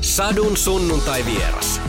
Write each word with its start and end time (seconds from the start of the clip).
Sadun 0.00 0.56
sunnuntai 0.56 1.24
vieras. 1.24 1.80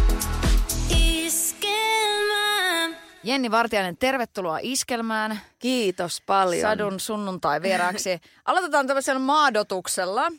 Jenni 3.24 3.52
Vartiainen, 3.52 3.98
tervetuloa 3.98 4.60
Iskelmään. 4.62 5.40
Kiitos 5.60 6.22
paljon. 6.26 6.62
Sadun 6.62 7.00
sunnuntai 7.00 7.62
vieraaksi. 7.62 8.20
Aloitetaan 8.46 8.88
tämmöisellä 8.88 9.20
maadotuksella. 9.20 10.32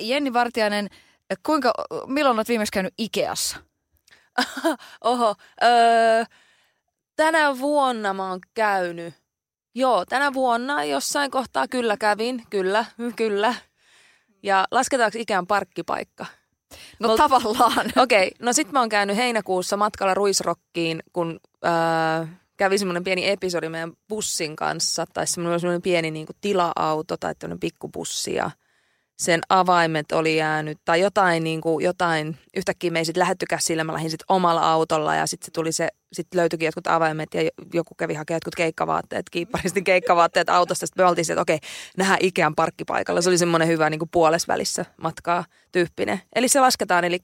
Jenni 0.00 0.32
Vartiainen, 0.32 0.88
kuinka, 1.42 1.72
milloin 2.06 2.36
olet 2.36 2.48
viimeksi 2.48 2.72
käynyt 2.72 2.94
Ikeassa? 2.98 3.56
Oho, 5.04 5.34
öö, 5.62 6.24
tänä 7.16 7.58
vuonna 7.58 8.14
mä 8.14 8.28
oon 8.30 8.40
käynyt. 8.54 9.14
Joo, 9.74 10.04
tänä 10.04 10.32
vuonna 10.32 10.84
jossain 10.84 11.30
kohtaa 11.30 11.68
kyllä 11.68 11.96
kävin, 11.96 12.42
kyllä, 12.50 12.84
kyllä. 13.16 13.54
Ja 14.42 14.64
lasketaanko 14.70 15.18
ikään 15.18 15.46
parkkipaikka? 15.46 16.26
No 16.98 17.08
Mul- 17.08 17.16
tavallaan. 17.16 17.86
Okei, 17.96 18.28
okay, 18.28 18.30
no 18.42 18.52
sit 18.52 18.72
mä 18.72 18.80
oon 18.80 18.88
käynyt 18.88 19.16
heinäkuussa 19.16 19.76
matkalla 19.76 20.14
Ruisrokkiin, 20.14 21.02
kun 21.12 21.40
öö, 21.64 22.26
kävi 22.56 22.78
semmoinen 22.78 23.04
pieni 23.04 23.28
episodi 23.28 23.68
meidän 23.68 23.92
bussin 24.08 24.56
kanssa, 24.56 25.06
tai 25.14 25.26
semmoinen, 25.26 25.60
semmoinen 25.60 25.82
pieni 25.82 26.10
niin 26.10 26.26
kuin 26.26 26.36
tila-auto 26.40 27.16
tai 27.16 27.34
tämmöinen 27.34 27.60
pikkubussi 27.60 28.34
ja 28.34 28.50
sen 29.16 29.40
avaimet 29.48 30.12
oli 30.12 30.36
jäänyt 30.36 30.78
tai 30.84 31.00
jotain, 31.00 31.44
niin 31.44 31.60
kuin, 31.60 31.84
jotain 31.84 32.38
yhtäkkiä 32.56 32.90
me 32.90 32.98
ei 32.98 33.04
sitten 33.04 33.20
lähettykään 33.20 33.62
sillä, 33.62 33.84
mä 33.84 33.92
lähdin 33.92 34.10
sitten 34.10 34.26
omalla 34.28 34.72
autolla 34.72 35.14
ja 35.14 35.26
sitten 35.26 35.46
se 35.46 35.50
tuli 35.50 35.72
se, 35.72 35.88
sitten 36.12 36.40
löytyikin 36.40 36.66
jotkut 36.66 36.86
avaimet 36.86 37.28
ja 37.34 37.50
joku 37.74 37.94
kävi 37.94 38.14
hakemaan 38.14 38.36
jotkut 38.36 38.54
keikkavaatteet, 38.54 39.30
kiipparistin 39.30 39.84
keikkavaatteet 39.90 40.50
autosta, 40.50 40.86
sitten 40.86 41.04
me 41.04 41.08
oltiin 41.08 41.30
että 41.30 41.40
okei, 41.40 41.58
nähdään 41.96 42.18
Ikean 42.22 42.54
parkkipaikalla. 42.54 43.20
Se 43.20 43.28
oli 43.28 43.38
semmoinen 43.38 43.68
hyvä 43.68 43.90
niin 43.90 43.98
kuin 43.98 44.08
puolesvälissä 44.12 44.84
matkaa 45.02 45.44
tyyppinen. 45.72 46.20
Eli 46.34 46.48
se 46.48 46.60
lasketaan, 46.60 47.04
eli 47.04 47.18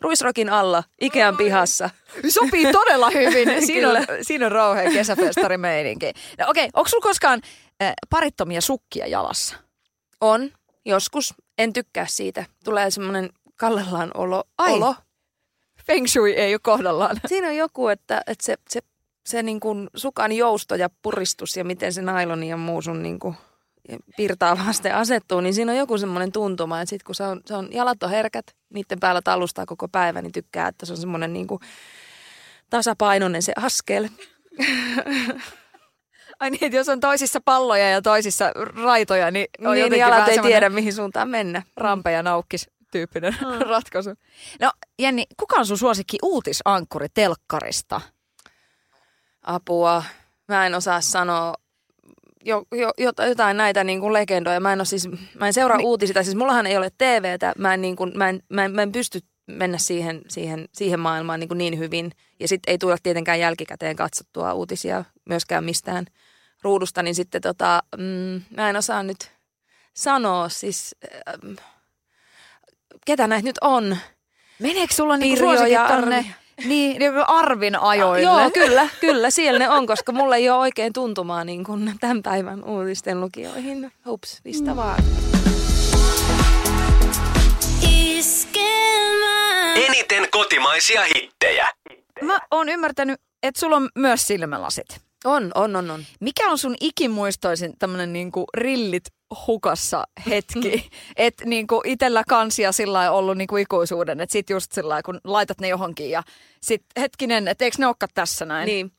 Ruisrokin 0.00 0.50
alla, 0.50 0.82
Ikean 1.00 1.36
pihassa. 1.36 1.90
Sopii 2.28 2.72
todella 2.72 3.10
hyvin. 3.10 3.48
Siinä 3.66 3.88
on, 3.90 3.96
siinä 4.22 4.46
on 4.46 4.52
rauhea 4.52 4.90
kesäfestarimeininki. 4.90 6.12
No 6.38 6.44
okei, 6.48 6.68
onko 6.74 6.88
sulla 6.88 7.02
koskaan 7.02 7.40
äh, 7.82 7.92
parittomia 8.10 8.60
sukkia 8.60 9.06
jalassa? 9.06 9.56
On, 10.20 10.50
joskus. 10.86 11.34
En 11.58 11.72
tykkää 11.72 12.06
siitä. 12.06 12.44
Tulee 12.64 12.90
semmoinen 12.90 13.30
kallellaan 13.56 14.10
olo. 14.14 14.44
Ai. 14.58 14.72
olo. 14.72 14.94
Feng 15.86 16.06
shui 16.06 16.32
ei 16.32 16.54
ole 16.54 16.60
kohdallaan. 16.62 17.16
Siinä 17.28 17.46
on 17.46 17.56
joku, 17.56 17.88
että, 17.88 18.22
että 18.26 18.44
se, 18.44 18.56
se, 18.70 18.80
se 19.26 19.42
niin 19.42 19.60
kuin 19.60 19.90
sukan 19.96 20.32
jousto 20.32 20.74
ja 20.74 20.90
puristus 21.02 21.56
ja 21.56 21.64
miten 21.64 21.92
se 21.92 22.02
nailoni 22.02 22.48
ja 22.48 22.56
muu 22.56 22.82
sun 22.82 23.02
niin 23.02 23.18
kuin 23.18 23.36
pirtaa 24.16 24.66
vasten 24.66 24.94
asettuu, 24.94 25.40
niin 25.40 25.54
siinä 25.54 25.72
on 25.72 25.78
joku 25.78 25.98
semmoinen 25.98 26.32
tuntuma, 26.32 26.80
että 26.80 26.90
sit 26.90 27.02
kun 27.02 27.14
se 27.14 27.24
on, 27.24 27.40
se 27.46 27.54
on, 27.54 27.68
jalat 27.72 28.02
on 28.02 28.10
herkät, 28.10 28.46
niiden 28.74 29.00
päällä 29.00 29.22
talustaa 29.22 29.66
koko 29.66 29.88
päivä, 29.88 30.22
niin 30.22 30.32
tykkää, 30.32 30.68
että 30.68 30.86
se 30.86 30.92
on 30.92 30.96
semmoinen 30.96 31.32
niin 31.32 31.46
kuin 31.46 31.60
tasapainoinen 32.70 33.42
se 33.42 33.52
askel. 33.56 34.08
Ai 36.40 36.50
niin, 36.50 36.64
että 36.64 36.76
jos 36.76 36.88
on 36.88 37.00
toisissa 37.00 37.40
palloja 37.44 37.90
ja 37.90 38.02
toisissa 38.02 38.52
raitoja, 38.84 39.30
niin 39.30 39.46
on 39.58 39.72
niin, 39.74 39.80
jotenkin 39.80 40.00
jalat 40.00 40.28
ei 40.28 40.38
tiedä, 40.38 40.68
mihin 40.70 40.92
suuntaan 40.92 41.28
mennä. 41.28 41.62
rampe 41.76 42.12
ja 42.12 42.22
naukkis 42.22 42.70
tyyppinen 42.92 43.36
ratkaisu. 43.70 44.10
No 44.60 44.72
Jenni, 44.98 45.24
kuka 45.36 45.56
on 45.56 45.66
sun 45.66 45.78
suosikki 45.78 46.18
uutisankkuri 46.22 47.06
telkkarista? 47.14 48.00
apua. 49.42 50.02
Mä 50.48 50.66
en 50.66 50.74
osaa 50.74 51.00
sanoa 51.00 51.54
jo, 52.44 52.62
jo, 52.72 52.88
jot- 53.00 53.28
jotain 53.28 53.56
näitä 53.56 53.84
niin 53.84 54.00
kuin 54.00 54.12
legendoja. 54.12 54.60
Mä 54.60 54.72
en, 54.72 54.78
ole 54.80 54.84
siis, 54.84 55.08
mä 55.34 55.46
en 55.46 55.52
seuraa 55.52 55.76
Niin. 55.76 55.86
uutisita. 55.86 56.22
Siis 56.22 56.36
mullahan 56.36 56.66
ei 56.66 56.76
ole 56.76 56.90
TVtä. 56.98 57.52
Mä 57.58 57.74
en, 57.74 57.80
niin 57.82 57.96
kuin, 57.96 58.12
mä 58.14 58.28
en, 58.28 58.42
mä 58.48 58.64
en, 58.64 58.72
mä 58.72 58.82
en 58.82 58.92
pysty 58.92 59.20
mennä 59.46 59.78
siihen, 59.78 60.20
siihen, 60.28 60.68
siihen 60.72 61.00
maailmaan 61.00 61.40
niin, 61.40 61.48
kuin 61.48 61.58
niin 61.58 61.78
hyvin. 61.78 62.12
Ja 62.40 62.48
sitten 62.48 62.72
ei 62.72 62.78
tule 62.78 62.96
tietenkään 63.02 63.40
jälkikäteen 63.40 63.96
katsottua 63.96 64.52
uutisia 64.52 65.04
myöskään 65.24 65.64
mistään 65.64 66.06
ruudusta. 66.66 67.02
Niin 67.02 67.14
sitten 67.14 67.42
tota, 67.42 67.82
mm, 67.96 68.42
mä 68.56 68.70
en 68.70 68.76
osaa 68.76 69.02
nyt 69.02 69.30
sanoa 69.94 70.48
siis, 70.48 70.94
ähm, 71.28 71.54
ketä 73.06 73.26
näitä 73.26 73.48
nyt 73.48 73.58
on. 73.60 73.96
Meneekö 74.58 74.94
sulla 74.94 75.16
niinku 75.16 75.44
ja 75.68 75.88
tonne 75.88 76.34
niin, 76.64 76.98
niin 76.98 77.12
Arvin 77.26 77.76
ajoille? 77.80 78.22
Joo, 78.22 78.50
kyllä, 78.50 78.88
kyllä, 79.00 79.30
siellä 79.30 79.58
ne 79.58 79.70
on, 79.70 79.86
koska 79.86 80.12
mulla 80.12 80.36
ei 80.36 80.50
ole 80.50 80.58
oikein 80.58 80.92
tuntumaa 80.92 81.44
niin 81.44 81.64
kuin 81.64 81.94
tämän 82.00 82.22
päivän 82.22 82.64
uutisten 82.64 83.20
lukijoihin. 83.20 83.92
Hups, 84.06 84.40
mistä 84.44 84.70
mm. 84.70 84.76
vaan. 84.76 85.02
Eniten 89.74 90.28
kotimaisia 90.30 91.02
hittejä. 91.14 91.68
Mä 92.22 92.38
oon 92.50 92.68
ymmärtänyt, 92.68 93.20
että 93.42 93.60
sulla 93.60 93.76
on 93.76 93.88
myös 93.94 94.26
silmälasit. 94.26 95.05
On, 95.26 95.50
on, 95.54 95.76
on, 95.76 95.90
on. 95.90 96.04
Mikä 96.20 96.50
on 96.50 96.58
sun 96.58 96.74
ikimuistoisin 96.80 97.72
tämmönen 97.78 98.12
niinku 98.12 98.44
rillit 98.56 99.04
hukassa 99.46 100.04
hetki? 100.26 100.90
että 101.16 101.44
niinku 101.44 101.80
itellä 101.84 102.24
kansia 102.28 102.72
sillä 102.72 103.10
ollut 103.10 103.38
niinku 103.38 103.56
ikuisuuden, 103.56 104.20
että 104.20 104.32
sit 104.32 104.50
just 104.50 104.72
sillä 104.72 105.02
kun 105.02 105.20
laitat 105.24 105.60
ne 105.60 105.68
johonkin 105.68 106.10
ja 106.10 106.22
sit 106.62 106.82
hetkinen, 107.00 107.48
että 107.48 107.64
eikö 107.64 107.76
ne 107.78 107.86
olekaan 107.86 108.10
tässä 108.14 108.44
näin? 108.44 108.66
Niin. 108.66 108.92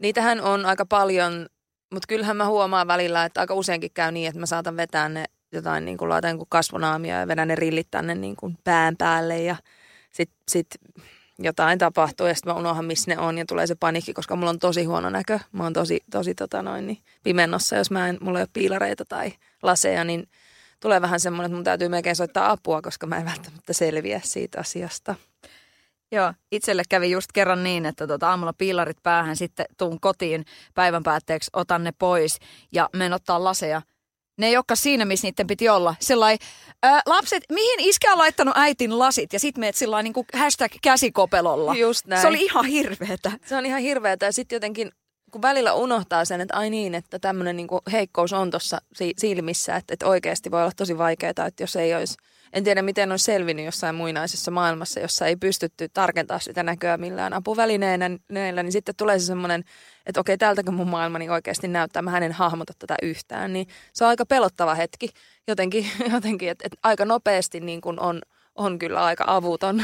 Niitähän 0.00 0.40
on 0.40 0.66
aika 0.66 0.86
paljon, 0.86 1.46
mutta 1.92 2.06
kyllähän 2.08 2.36
mä 2.36 2.46
huomaan 2.46 2.86
välillä, 2.86 3.24
että 3.24 3.40
aika 3.40 3.54
useinkin 3.54 3.90
käy 3.94 4.12
niin, 4.12 4.28
että 4.28 4.40
mä 4.40 4.46
saatan 4.46 4.76
vetää 4.76 5.08
ne 5.08 5.24
jotain, 5.52 5.84
niin 5.84 5.98
kuin 5.98 6.08
laitan 6.08 6.36
kuin 6.36 6.48
kasvonaamia 6.48 7.20
ja 7.20 7.28
vedän 7.28 7.48
ne 7.48 7.54
rillit 7.54 7.88
tänne 7.90 8.14
niin 8.14 8.36
kuin 8.36 8.58
pään 8.64 8.96
päälle 8.96 9.42
ja 9.42 9.56
sit, 10.10 10.30
sit 10.48 10.66
jotain 11.38 11.78
tapahtuu 11.78 12.26
ja 12.26 12.34
sitten 12.34 12.52
mä 12.52 12.58
unohan, 12.58 12.84
missä 12.84 13.10
ne 13.10 13.18
on 13.18 13.38
ja 13.38 13.44
tulee 13.46 13.66
se 13.66 13.74
panikki, 13.74 14.14
koska 14.14 14.36
mulla 14.36 14.50
on 14.50 14.58
tosi 14.58 14.84
huono 14.84 15.10
näkö. 15.10 15.38
Mä 15.52 15.62
oon 15.62 15.72
tosi, 15.72 16.00
tosi 16.10 16.34
tota 16.34 16.62
noin, 16.62 16.86
niin 16.86 16.98
pimennossa, 17.22 17.76
jos 17.76 17.90
mä 17.90 18.08
en, 18.08 18.18
mulla 18.20 18.38
ei 18.38 18.42
ole 18.42 18.48
piilareita 18.52 19.04
tai 19.04 19.32
laseja, 19.62 20.04
niin 20.04 20.28
tulee 20.80 21.00
vähän 21.00 21.20
semmoinen, 21.20 21.46
että 21.46 21.56
mun 21.56 21.64
täytyy 21.64 21.88
melkein 21.88 22.16
soittaa 22.16 22.50
apua, 22.50 22.82
koska 22.82 23.06
mä 23.06 23.16
en 23.16 23.24
välttämättä 23.24 23.72
selviä 23.72 24.20
siitä 24.24 24.60
asiasta. 24.60 25.14
Joo, 26.12 26.34
itselle 26.52 26.82
kävi 26.88 27.10
just 27.10 27.32
kerran 27.32 27.64
niin, 27.64 27.86
että 27.86 28.06
tota, 28.06 28.28
aamulla 28.28 28.52
piilarit 28.52 29.02
päähän, 29.02 29.36
sitten 29.36 29.66
tuun 29.78 30.00
kotiin 30.00 30.44
päivän 30.74 31.02
päätteeksi, 31.02 31.50
otan 31.52 31.84
ne 31.84 31.92
pois 31.98 32.38
ja 32.72 32.88
menen 32.92 33.12
ottaa 33.12 33.44
laseja. 33.44 33.82
Ne 34.38 34.46
ei 34.46 34.56
olekaan 34.56 34.76
siinä, 34.76 35.04
missä 35.04 35.26
niiden 35.26 35.46
piti 35.46 35.68
olla. 35.68 35.94
Sellai, 36.00 36.38
ää, 36.82 37.02
lapset, 37.06 37.44
mihin 37.52 37.80
iskä 37.80 38.12
on 38.12 38.18
laittanut 38.18 38.56
äitin 38.56 38.98
lasit? 38.98 39.32
Ja 39.32 39.38
sitten 39.38 39.60
meet 39.60 39.74
sillä 39.74 40.02
niin 40.02 40.12
kuin 40.12 40.26
hashtag 40.34 40.72
käsikopelolla. 40.82 41.74
Just 41.74 42.06
näin. 42.06 42.22
Se 42.22 42.28
oli 42.28 42.44
ihan 42.44 42.64
hirveetä. 42.64 43.32
Se 43.46 43.56
on 43.56 43.66
ihan 43.66 43.80
hirveetä 43.80 44.26
ja 44.26 44.32
sitten 44.32 44.56
jotenkin, 44.56 44.92
kun 45.30 45.42
välillä 45.42 45.74
unohtaa 45.74 46.24
sen, 46.24 46.40
että 46.40 46.56
ai 46.56 46.70
niin, 46.70 46.94
että 46.94 47.18
tämmöinen 47.18 47.56
niinku 47.56 47.80
heikkous 47.92 48.32
on 48.32 48.50
tuossa 48.50 48.78
si- 48.94 49.14
silmissä, 49.18 49.76
että, 49.76 49.94
että 49.94 50.06
oikeasti 50.06 50.50
voi 50.50 50.62
olla 50.62 50.72
tosi 50.76 50.98
vaikeaa, 50.98 51.30
että 51.30 51.62
jos 51.62 51.76
ei 51.76 51.94
olisi, 51.94 52.14
en 52.52 52.64
tiedä 52.64 52.82
miten 52.82 53.12
on 53.12 53.18
selvinnyt 53.18 53.64
jossain 53.64 53.94
muinaisessa 53.94 54.50
maailmassa, 54.50 55.00
jossa 55.00 55.26
ei 55.26 55.36
pystytty 55.36 55.88
tarkentamaan 55.88 56.40
sitä 56.40 56.62
näköä 56.62 56.96
millään 56.96 57.32
apuvälineenä, 57.32 58.08
niin 58.08 58.72
sitten 58.72 58.94
tulee 58.96 59.18
se 59.18 59.26
semmoinen, 59.26 59.64
että 60.06 60.20
okei, 60.20 60.38
tältäkö 60.38 60.70
mun 60.70 60.88
maailmani 60.88 61.30
oikeasti 61.30 61.68
näyttää, 61.68 62.02
mä 62.02 62.18
en 62.18 62.32
hahmota 62.32 62.72
tätä 62.78 62.96
yhtään, 63.02 63.52
niin 63.52 63.66
se 63.92 64.04
on 64.04 64.08
aika 64.08 64.26
pelottava 64.26 64.74
hetki. 64.74 65.08
Jotenkin, 65.48 65.86
jotenkin 66.14 66.48
että, 66.48 66.66
että 66.66 66.78
aika 66.82 67.04
nopeasti 67.04 67.60
niin 67.60 67.80
kuin 67.80 68.00
on, 68.00 68.20
on 68.58 68.78
kyllä 68.78 69.04
aika 69.04 69.24
avuton. 69.26 69.82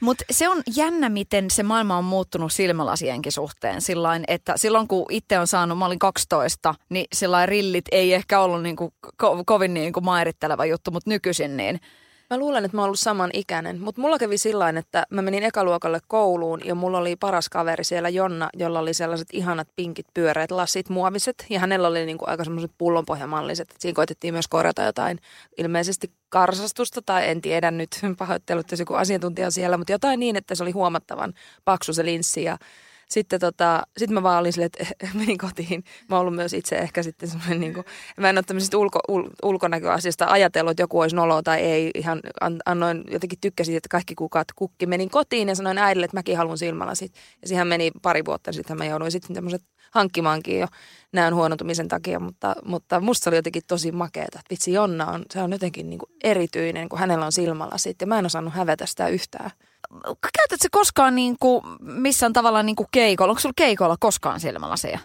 Mutta 0.00 0.24
se 0.30 0.48
on 0.48 0.62
jännä, 0.76 1.08
miten 1.08 1.50
se 1.50 1.62
maailma 1.62 1.96
on 1.98 2.04
muuttunut 2.04 2.52
silmälasienkin 2.52 3.32
suhteen. 3.32 3.80
Sillain, 3.80 4.24
että 4.28 4.52
silloin 4.56 4.88
kun 4.88 5.06
itse 5.10 5.38
on 5.38 5.46
saanut, 5.46 5.78
mä 5.78 5.86
olin 5.86 5.98
12, 5.98 6.74
niin 6.88 7.06
sillain 7.12 7.48
rillit 7.48 7.84
ei 7.92 8.14
ehkä 8.14 8.40
ollut 8.40 8.62
niinku 8.62 8.92
ko- 9.22 9.42
kovin 9.46 9.74
niinku 9.74 10.00
mairitteleva 10.00 10.66
juttu, 10.66 10.90
mutta 10.90 11.10
nykyisin 11.10 11.56
niin. 11.56 11.80
Mä 12.30 12.38
luulen, 12.38 12.64
että 12.64 12.76
mä 12.76 12.82
oon 12.82 12.86
ollut 12.86 13.00
saman 13.00 13.30
ikäinen, 13.32 13.80
mutta 13.80 14.00
mulla 14.00 14.18
kävi 14.18 14.38
sillä 14.38 14.68
että 14.68 15.06
mä 15.10 15.22
menin 15.22 15.42
ekaluokalle 15.42 15.98
kouluun 16.08 16.60
ja 16.64 16.74
mulla 16.74 16.98
oli 16.98 17.16
paras 17.16 17.48
kaveri 17.48 17.84
siellä 17.84 18.08
Jonna, 18.08 18.50
jolla 18.54 18.78
oli 18.78 18.94
sellaiset 18.94 19.28
ihanat 19.32 19.68
pinkit 19.76 20.06
pyöreät 20.14 20.50
lasit, 20.50 20.88
muoviset 20.88 21.46
ja 21.50 21.60
hänellä 21.60 21.88
oli 21.88 22.06
niinku 22.06 22.24
aika 22.28 22.44
semmoiset 22.44 22.70
pullonpohjamalliset. 22.78 23.74
Siinä 23.78 23.94
koitettiin 23.94 24.34
myös 24.34 24.48
korjata 24.48 24.82
jotain 24.82 25.18
ilmeisesti 25.58 26.12
karsastusta 26.28 27.02
tai 27.02 27.28
en 27.28 27.40
tiedä 27.40 27.70
nyt 27.70 27.90
pahoittelut, 28.18 28.70
jos 28.70 28.80
joku 28.80 28.94
asiantuntija 28.94 29.50
siellä, 29.50 29.78
mutta 29.78 29.92
jotain 29.92 30.20
niin, 30.20 30.36
että 30.36 30.54
se 30.54 30.62
oli 30.62 30.70
huomattavan 30.70 31.34
paksu 31.64 31.92
se 31.92 32.04
linssi 32.04 32.42
ja 32.42 32.58
sitten 33.08 33.40
tota, 33.40 33.82
sit 33.96 34.10
mä 34.10 34.22
vaan 34.22 34.40
olin 34.40 34.52
silleen, 34.52 34.70
että 34.78 35.08
menin 35.18 35.38
kotiin. 35.38 35.84
Mä 36.08 36.16
oon 36.16 36.20
ollut 36.20 36.34
myös 36.34 36.52
itse 36.52 36.76
ehkä 36.76 37.02
sitten 37.02 37.28
semmoinen, 37.28 37.60
niin 37.60 37.74
kuin, 37.74 37.84
mä 38.16 38.30
en 38.30 38.38
ole 38.38 38.44
tämmöisestä 38.46 38.78
ulko, 38.78 39.00
ul, 39.08 39.28
ulkonäköasiasta 39.42 40.26
ajatellut, 40.28 40.70
että 40.70 40.82
joku 40.82 41.00
olisi 41.00 41.16
nolo 41.16 41.42
tai 41.42 41.60
ei. 41.60 41.90
Ihan 41.94 42.20
annoin, 42.66 43.04
jotenkin 43.10 43.38
tykkäsin, 43.40 43.76
että 43.76 43.88
kaikki 43.90 44.14
kukat 44.14 44.48
kukki. 44.56 44.86
Menin 44.86 45.10
kotiin 45.10 45.48
ja 45.48 45.54
sanoin 45.54 45.78
äidille, 45.78 46.04
että 46.04 46.16
mäkin 46.16 46.36
haluan 46.36 46.58
silmälasit. 46.58 47.12
Ja 47.42 47.48
siihen 47.48 47.66
meni 47.66 47.90
pari 48.02 48.24
vuotta 48.24 48.52
sitten 48.52 48.78
mä 48.78 48.84
jouduin 48.84 49.12
sitten 49.12 49.34
tämmöiset 49.34 49.62
hankkimaankin 49.90 50.58
jo 50.58 50.66
näön 51.12 51.34
huonontumisen 51.34 51.88
takia, 51.88 52.20
mutta, 52.20 52.56
mutta 52.64 53.00
musta 53.00 53.30
oli 53.30 53.36
jotenkin 53.36 53.62
tosi 53.66 53.92
makeeta. 53.92 54.40
Vitsi, 54.50 54.72
Jonna 54.72 55.06
on, 55.06 55.24
se 55.30 55.42
on 55.42 55.52
jotenkin 55.52 55.90
niin 55.90 55.98
kuin 55.98 56.10
erityinen, 56.24 56.88
kun 56.88 56.98
hänellä 56.98 57.26
on 57.26 57.32
silmälasit 57.32 58.00
ja 58.00 58.06
mä 58.06 58.18
en 58.18 58.26
osannut 58.26 58.54
hävetä 58.54 58.86
sitä 58.86 59.08
yhtään. 59.08 59.50
Käytätkö 60.04 60.68
koskaan 60.70 61.14
niin 61.14 61.36
kuin 61.40 61.64
missään 61.80 62.32
tavalla 62.32 62.62
niin 62.62 62.76
kuin 62.76 62.86
keikolla? 62.90 63.30
Onko 63.30 63.40
sulla 63.40 63.52
keikolla 63.56 63.96
koskaan 64.00 64.40
silmälaseja? 64.40 64.98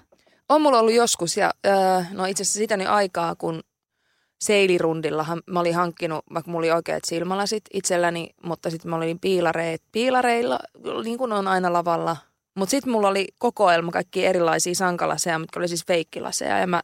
On 0.50 0.62
mulla 0.62 0.80
ollut 0.80 0.94
joskus 0.94 1.38
ja 1.38 1.52
äh, 1.68 2.14
no 2.14 2.26
itse 2.26 2.42
asiassa 2.44 2.58
sitä 2.58 2.78
nyt 2.78 2.88
aikaa, 2.88 3.36
kun 3.36 3.62
seilirundillahan 4.42 5.42
mä 5.48 5.60
olin 5.60 5.76
hankkinut, 5.76 6.26
vaikka 6.34 6.52
mulla 6.52 6.60
oli 6.60 6.72
oikeat 6.72 7.04
silmälasit 7.06 7.64
itselläni, 7.74 8.30
mutta 8.44 8.70
sitten 8.70 8.90
mä 8.90 8.96
olin 8.96 9.20
piilareit, 9.20 9.82
piilareilla, 9.92 10.60
niin 11.04 11.18
kuin 11.18 11.34
on 11.34 11.48
aina 11.48 11.74
lavalla. 11.74 12.18
Mutta 12.56 12.72
sitten 12.72 12.92
mulla 12.94 13.08
oli 13.08 13.28
kokoelma 13.40 13.92
kaikki 13.92 14.26
erilaisia 14.26 14.76
sankalaseja, 14.76 15.40
mitkä 15.40 15.60
oli 15.60 15.68
siis 15.68 15.86
feikkilaseja 15.86 16.60
ja 16.60 16.68
mä 16.68 16.82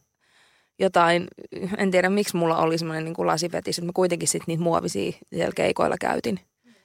jotain, 0.80 1.28
en 1.78 1.92
tiedä 1.92 2.10
miksi 2.10 2.38
mulla 2.38 2.58
oli 2.58 2.78
semmoinen 2.78 3.06
niin 3.06 3.28
lasifetis, 3.28 3.78
että 3.78 3.86
mä 3.86 3.92
kuitenkin 3.96 4.28
sitten 4.28 4.46
niitä 4.48 4.64
muovisia 4.64 5.12
siellä 5.34 5.54
keikoilla 5.56 5.96
käytin. 6.02 6.40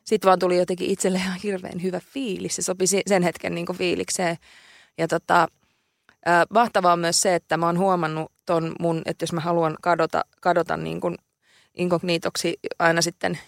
Sitten 0.05 0.29
vaan 0.29 0.39
tuli 0.39 0.57
jotenkin 0.57 0.91
itselle 0.91 1.19
ihan 1.19 1.41
hirveän 1.43 1.83
hyvä 1.83 2.01
fiilis. 2.01 2.57
Se 2.57 2.63
sopi 2.63 2.87
sen 2.87 3.23
hetken 3.23 3.55
niin 3.55 3.67
fiilikseen. 3.79 4.37
Ja 4.99 5.09
tota, 5.09 5.49
mahtavaa 6.51 6.93
on 6.93 6.99
myös 6.99 7.21
se, 7.21 7.35
että 7.35 7.57
mä 7.57 7.67
oon 7.67 7.79
huomannut 7.79 8.33
ton 8.47 8.73
mun, 8.81 9.03
että 9.05 9.23
jos 9.23 9.33
mä 9.33 9.41
haluan 9.41 9.77
kadota, 9.83 10.25
kadota 10.41 10.77
niin 10.77 11.01
kuin 11.01 11.17
inkognitoksi 11.75 12.59
aina 12.79 13.03
sitten 13.03 13.39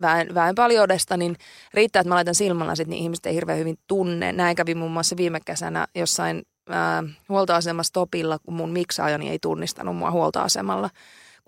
väen, 0.00 0.34
väenpaljoudesta, 0.34 1.16
niin 1.16 1.36
riittää, 1.74 2.00
että 2.00 2.08
mä 2.08 2.14
laitan 2.14 2.34
silmälasit, 2.34 2.88
niin 2.88 3.02
ihmiset 3.02 3.26
ei 3.26 3.34
hirveän 3.34 3.58
hyvin 3.58 3.78
tunne. 3.86 4.32
Näin 4.32 4.56
kävi 4.56 4.74
muun 4.74 4.92
muassa 4.92 5.16
viime 5.16 5.40
kesänä 5.44 5.86
jossain 5.94 6.42
ää, 6.68 7.04
huoltoasemassa 7.28 7.92
topilla, 7.92 8.38
kun 8.38 8.54
mun 8.54 8.70
miksaajani 8.70 9.30
ei 9.30 9.38
tunnistanut 9.38 9.96
mua 9.96 10.10
huoltoasemalla. 10.10 10.90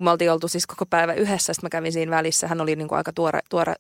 Kun 0.00 0.04
me 0.04 0.10
oltiin 0.10 0.32
oltu 0.32 0.48
siis 0.48 0.66
koko 0.66 0.86
päivä 0.86 1.14
yhdessä, 1.14 1.52
sitten 1.52 1.66
mä 1.66 1.70
kävin 1.70 1.92
siinä 1.92 2.16
välissä. 2.16 2.48
Hän 2.48 2.60
oli 2.60 2.76
niin 2.76 2.88
kuin 2.88 2.96
aika 2.96 3.12
tuore, 3.12 3.40
tuore 3.50 3.74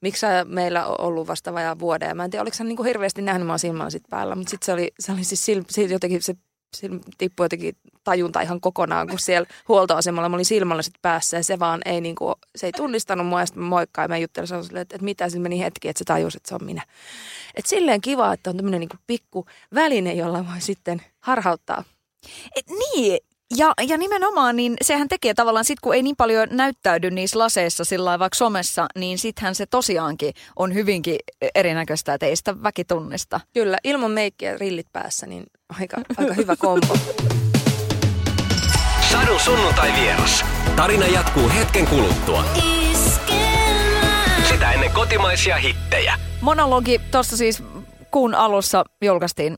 miksi 0.00 0.26
meillä 0.44 0.86
on 0.86 1.00
ollut 1.00 1.28
vasta 1.28 1.54
vajaa 1.54 1.78
vuoden. 1.78 2.08
Ja 2.08 2.14
mä 2.14 2.24
en 2.24 2.30
tiedä, 2.30 2.42
oliko 2.42 2.56
hän 2.58 2.68
niin 2.68 2.76
kuin 2.76 2.86
hirveästi 2.86 3.22
nähnyt 3.22 3.46
mua 3.46 3.58
silmälasit 3.58 4.02
päällä, 4.10 4.34
mutta 4.34 4.50
sitten 4.50 4.66
se 4.66 4.72
oli, 4.72 4.92
se 5.00 5.12
oli 5.12 5.24
siis 5.24 5.44
sil, 5.46 5.60
sil, 5.74 5.90
jotenkin 5.90 6.22
se 6.22 6.34
siinä 6.76 6.98
tippui 7.18 7.44
jotenkin 7.44 7.76
tajunta 8.04 8.40
ihan 8.40 8.60
kokonaan, 8.60 9.08
kun 9.08 9.18
siellä 9.18 9.48
huoltoasemalla 9.68 10.28
mä 10.28 10.36
olin 10.36 10.44
silmälasit 10.44 10.94
päässä 11.02 11.36
ja 11.36 11.44
se 11.44 11.58
vaan 11.58 11.80
ei, 11.84 12.00
niin 12.00 12.14
kuin, 12.14 12.34
se 12.56 12.66
ei 12.66 12.72
tunnistanut 12.72 13.26
mua 13.26 13.40
ja 13.40 13.46
sitten 13.46 13.62
moikkaa 13.62 14.04
ja 14.04 14.08
mä 14.08 14.18
juttelin 14.18 14.46
sanoin 14.46 14.66
että, 14.66 14.80
että 14.80 15.04
mitä 15.04 15.28
siinä 15.28 15.42
meni 15.42 15.60
hetki, 15.60 15.88
että 15.88 15.98
se 15.98 16.04
tajusi, 16.04 16.36
että 16.36 16.48
se 16.48 16.54
on 16.54 16.64
minä. 16.64 16.82
Että 17.54 17.68
silleen 17.68 18.00
kiva, 18.00 18.32
että 18.32 18.50
on 18.50 18.56
tämmöinen 18.56 18.80
niin 18.80 19.00
pikku 19.06 19.46
väline, 19.74 20.12
jolla 20.14 20.46
voi 20.46 20.60
sitten 20.60 21.02
harhauttaa. 21.20 21.84
Et 22.56 22.66
niin, 22.68 23.18
ja, 23.56 23.72
ja 23.88 23.98
nimenomaan, 23.98 24.56
niin 24.56 24.74
sehän 24.82 25.08
tekee 25.08 25.34
tavallaan 25.34 25.64
sit, 25.64 25.80
kun 25.80 25.94
ei 25.94 26.02
niin 26.02 26.16
paljon 26.16 26.48
näyttäydy 26.50 27.10
niissä 27.10 27.38
laseissa 27.38 27.84
sillä 27.84 28.18
vaikka 28.18 28.36
somessa, 28.36 28.86
niin 28.98 29.18
sittenhän 29.18 29.54
se 29.54 29.66
tosiaankin 29.66 30.32
on 30.56 30.74
hyvinkin 30.74 31.16
erinäköistä, 31.54 32.14
että 32.14 32.26
ei 32.26 32.36
sitä 32.36 32.62
väki 32.62 32.84
tunnista. 32.84 33.40
Kyllä, 33.54 33.78
ilman 33.84 34.10
meikkiä 34.10 34.58
rillit 34.58 34.86
päässä, 34.92 35.26
niin 35.26 35.44
aika, 35.80 35.96
aika 36.16 36.34
hyvä 36.34 36.56
kombo. 36.56 36.96
Sadun 39.12 39.40
sunnuntai 39.40 39.92
vieras. 40.00 40.44
Tarina 40.76 41.06
jatkuu 41.06 41.48
hetken 41.48 41.86
kuluttua. 41.86 42.44
Sitä 44.48 44.72
ennen 44.72 44.90
kotimaisia 44.90 45.56
hittejä. 45.56 46.14
Monologi 46.40 47.00
tuossa 47.10 47.36
siis 47.36 47.62
kuun 48.10 48.34
alussa 48.34 48.84
julkaistiin 49.04 49.56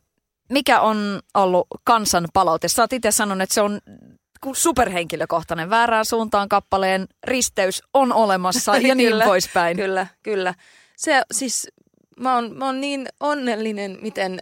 mikä 0.49 0.81
on 0.81 1.21
ollut 1.35 1.67
kansan 1.85 2.29
palaute? 2.33 2.69
Sä 2.69 2.83
oot 2.83 2.93
itse 2.93 3.11
sanonut, 3.11 3.43
että 3.43 3.55
se 3.55 3.61
on 3.61 3.81
superhenkilökohtainen. 4.53 5.71
Väärään 5.71 6.05
suuntaan 6.05 6.49
kappaleen 6.49 7.07
risteys 7.25 7.83
on 7.95 8.13
olemassa 8.13 8.77
ja 8.89 8.95
niin 8.95 9.09
kyllä, 9.09 9.25
poispäin. 9.25 9.77
Kyllä, 9.77 10.07
kyllä. 10.23 10.55
Se 10.97 11.23
siis, 11.33 11.69
mä 12.21 12.35
oon, 12.35 12.57
mä 12.57 12.67
oon 12.67 12.81
niin 12.81 13.09
onnellinen, 13.21 13.99
miten 14.03 14.39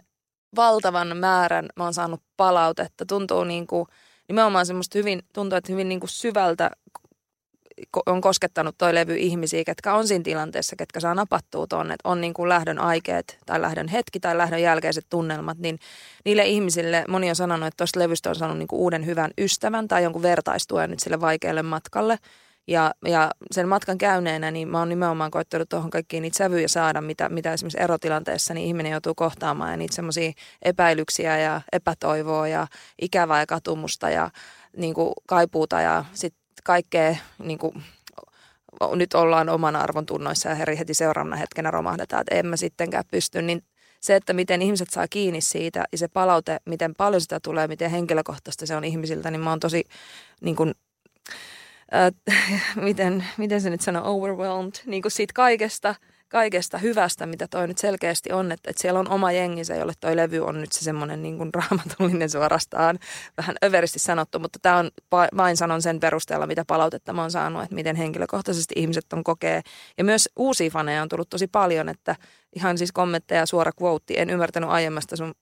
valtavan 0.55 1.17
määrän 1.17 1.65
mä 1.75 1.83
oon 1.83 1.93
saanut 1.93 2.21
palautetta. 2.37 3.05
Tuntuu 3.05 3.43
niin 3.43 3.67
kuin, 3.67 3.85
nimenomaan 4.27 4.65
semmoista 4.65 4.97
hyvin, 4.97 5.21
tuntuu, 5.33 5.57
että 5.57 5.71
hyvin 5.71 5.89
niin 5.89 5.99
kuin 5.99 6.09
syvältä 6.09 6.71
on 8.05 8.21
koskettanut 8.21 8.75
toi 8.77 8.95
levy 8.95 9.15
ihmisiä, 9.15 9.63
ketkä 9.63 9.93
on 9.93 10.07
siinä 10.07 10.23
tilanteessa, 10.23 10.75
ketkä 10.75 10.99
saa 10.99 11.15
napattua 11.15 11.67
tuonne, 11.67 11.93
että 11.93 12.09
on 12.09 12.21
niin 12.21 12.33
kuin 12.33 12.49
lähdön 12.49 12.79
aikeet 12.79 13.37
tai 13.45 13.61
lähdön 13.61 13.87
hetki 13.87 14.19
tai 14.19 14.37
lähdön 14.37 14.61
jälkeiset 14.61 15.05
tunnelmat, 15.09 15.57
niin 15.57 15.79
niille 16.25 16.45
ihmisille 16.45 17.05
moni 17.07 17.29
on 17.29 17.35
sanonut, 17.35 17.67
että 17.67 17.77
tuosta 17.77 17.99
levystä 17.99 18.29
on 18.29 18.35
saanut 18.35 18.57
niin 18.57 18.67
kuin 18.67 18.79
uuden 18.79 19.05
hyvän 19.05 19.31
ystävän 19.37 19.87
tai 19.87 20.03
jonkun 20.03 20.21
vertaistuen 20.21 20.89
nyt 20.89 20.99
sille 20.99 21.21
vaikealle 21.21 21.63
matkalle. 21.63 22.19
Ja, 22.67 22.93
ja 23.05 23.31
sen 23.51 23.67
matkan 23.67 23.97
käyneenä, 23.97 24.51
niin 24.51 24.67
mä 24.67 24.79
oon 24.79 24.89
nimenomaan 24.89 25.31
koittanut 25.31 25.69
tuohon 25.69 25.89
kaikkiin 25.89 26.21
niitä 26.21 26.37
sävyjä 26.37 26.67
saada, 26.67 27.01
mitä, 27.01 27.29
mitä 27.29 27.53
esimerkiksi 27.53 27.81
erotilanteessa 27.81 28.53
niin 28.53 28.67
ihminen 28.67 28.91
joutuu 28.91 29.15
kohtaamaan. 29.15 29.71
Ja 29.71 29.77
niitä 29.77 29.95
semmoisia 29.95 30.31
epäilyksiä 30.61 31.37
ja 31.37 31.61
epätoivoa 31.71 32.47
ja 32.47 32.67
ikävää 33.01 33.39
ja 33.39 33.45
katumusta 33.45 34.09
ja 34.09 34.29
niin 34.77 34.93
kuin 34.93 35.13
kaipuuta 35.27 35.81
ja 35.81 36.05
sitten 36.13 36.46
kaikkea 36.63 37.15
niin 37.39 37.59
kuin, 37.59 37.83
nyt 38.95 39.13
ollaan 39.13 39.49
oman 39.49 39.75
arvon 39.75 40.05
tunnoissa 40.05 40.49
ja 40.49 40.55
heti 40.55 40.93
seuraavana 40.93 41.35
hetkenä 41.35 41.71
romahdetaan, 41.71 42.21
että 42.21 42.35
en 42.35 42.45
mä 42.45 42.57
sittenkään 42.57 43.03
pysty, 43.11 43.41
niin 43.41 43.63
se, 44.01 44.15
että 44.15 44.33
miten 44.33 44.61
ihmiset 44.61 44.89
saa 44.89 45.07
kiinni 45.07 45.41
siitä 45.41 45.83
ja 45.91 45.97
se 45.97 46.07
palaute, 46.07 46.59
miten 46.65 46.95
paljon 46.95 47.21
sitä 47.21 47.39
tulee, 47.39 47.67
miten 47.67 47.91
henkilökohtaista 47.91 48.65
se 48.65 48.75
on 48.75 48.83
ihmisiltä, 48.83 49.31
niin 49.31 49.41
mä 49.41 49.49
oon 49.49 49.59
tosi 49.59 49.87
niin 50.41 50.55
kuin, 50.55 50.75
äh, 51.95 52.35
miten, 52.85 53.25
miten 53.37 53.61
se 53.61 53.69
nyt 53.69 53.81
sanoo, 53.81 54.15
overwhelmed, 54.15 54.73
niin 54.85 55.01
kuin 55.01 55.11
siitä 55.11 55.33
kaikesta– 55.33 55.95
kaikesta 56.29 56.77
hyvästä, 56.77 57.25
mitä 57.25 57.47
toi 57.47 57.67
nyt 57.67 57.77
selkeästi 57.77 58.31
on, 58.31 58.51
että, 58.51 58.69
että 58.69 58.81
siellä 58.81 58.99
on 58.99 59.09
oma 59.09 59.31
jenginsä, 59.31 59.75
jolle 59.75 59.93
toi 59.99 60.15
levy 60.15 60.39
on 60.39 60.61
nyt 60.61 60.71
se 60.71 60.79
semmoinen 60.79 61.23
niin 61.23 61.37
kuin 61.37 61.53
raamatullinen 61.53 62.29
suorastaan, 62.29 62.99
vähän 63.37 63.55
överisti 63.65 63.99
sanottu, 63.99 64.39
mutta 64.39 64.59
tämä 64.61 64.77
on 64.77 64.89
vain 65.37 65.57
sanon 65.57 65.81
sen 65.81 65.99
perusteella, 65.99 66.47
mitä 66.47 66.65
palautetta 66.65 67.13
mä 67.13 67.21
oon 67.21 67.31
saanut, 67.31 67.63
että 67.63 67.75
miten 67.75 67.95
henkilökohtaisesti 67.95 68.73
ihmiset 68.77 69.13
on 69.13 69.23
kokee. 69.23 69.61
Ja 69.97 70.03
myös 70.03 70.29
uusia 70.35 70.69
faneja 70.69 71.01
on 71.01 71.09
tullut 71.09 71.29
tosi 71.29 71.47
paljon, 71.47 71.89
että 71.89 72.15
ihan 72.55 72.77
siis 72.77 72.91
kommentteja, 72.91 73.45
suora 73.45 73.71
quote, 73.81 74.13
en 74.17 74.29
ymmärtänyt 74.29 74.69
aiemmasta 74.69 75.15
sun 75.15 75.33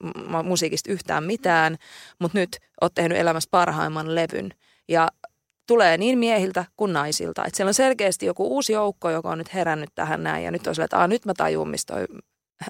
musiikista 0.43 0.91
yhtään 0.91 1.23
mitään, 1.23 1.77
mutta 2.19 2.37
nyt 2.37 2.59
oot 2.81 2.93
tehnyt 2.93 3.17
elämässä 3.17 3.49
parhaimman 3.51 4.15
levyn. 4.15 4.53
Ja 4.87 5.07
tulee 5.67 5.97
niin 5.97 6.19
miehiltä 6.19 6.65
kuin 6.77 6.93
naisilta. 6.93 7.45
Että 7.45 7.57
siellä 7.57 7.69
on 7.69 7.73
selkeästi 7.73 8.25
joku 8.25 8.47
uusi 8.47 8.73
joukko, 8.73 9.09
joka 9.09 9.29
on 9.29 9.37
nyt 9.37 9.53
herännyt 9.53 9.89
tähän 9.95 10.23
näin 10.23 10.43
ja 10.43 10.51
nyt 10.51 10.67
on 10.67 10.75
silleen, 10.75 10.85
että 10.85 11.07
nyt 11.07 11.25
mä 11.25 11.33
tajun, 11.37 11.69
mistä 11.69 11.93
toi 11.93 12.05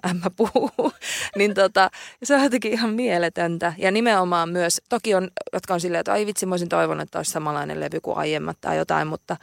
ämmä 0.10 0.30
puhuu. 0.36 0.72
niin 1.38 1.54
tota, 1.54 1.90
se 2.24 2.36
on 2.36 2.44
jotenkin 2.44 2.72
ihan 2.72 2.90
mieletöntä. 2.90 3.74
Ja 3.78 3.92
nimenomaan 3.92 4.50
myös, 4.50 4.82
toki 4.90 5.16
on, 5.16 5.30
jotka 5.54 5.74
on 5.74 5.82
silleen, 5.82 6.00
että 6.00 6.12
ai 6.12 6.26
vitsi, 6.26 6.46
mä 6.46 6.54
olisin 6.54 6.70
toivonut, 6.70 7.04
että 7.04 7.20
olisi 7.20 7.32
samanlainen 7.32 7.80
levy 7.80 8.00
kuin 8.02 8.18
aiemmat 8.18 8.58
tai 8.62 8.78
jotain, 8.78 9.08
mutta 9.08 9.38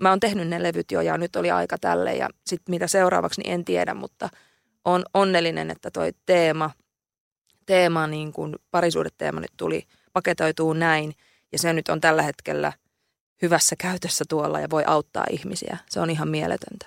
mä 0.00 0.10
oon 0.10 0.20
tehnyt 0.20 0.48
ne 0.48 0.62
levyt 0.62 0.92
jo 0.92 1.00
ja 1.00 1.18
nyt 1.18 1.36
oli 1.36 1.50
aika 1.50 1.78
tälle 1.78 2.14
ja 2.14 2.28
sitten 2.46 2.72
mitä 2.72 2.86
seuraavaksi, 2.86 3.40
niin 3.40 3.52
en 3.52 3.64
tiedä, 3.64 3.94
mutta 3.94 4.28
on 4.84 5.04
onnellinen, 5.14 5.70
että 5.70 5.90
toi 5.90 6.12
teema, 6.26 6.70
teema 7.66 8.06
niin 8.06 8.32
kuin 8.32 8.54
parisuudeteema 8.70 9.40
nyt 9.40 9.52
tuli, 9.56 9.86
paketoituu 10.12 10.72
näin 10.72 11.12
ja 11.52 11.58
se 11.58 11.72
nyt 11.72 11.88
on 11.88 12.00
tällä 12.00 12.22
hetkellä– 12.22 12.72
hyvässä 13.42 13.76
käytössä 13.76 14.24
tuolla 14.28 14.60
ja 14.60 14.70
voi 14.70 14.84
auttaa 14.86 15.24
ihmisiä. 15.30 15.78
Se 15.90 16.00
on 16.00 16.10
ihan 16.10 16.28
mieletöntä. 16.28 16.86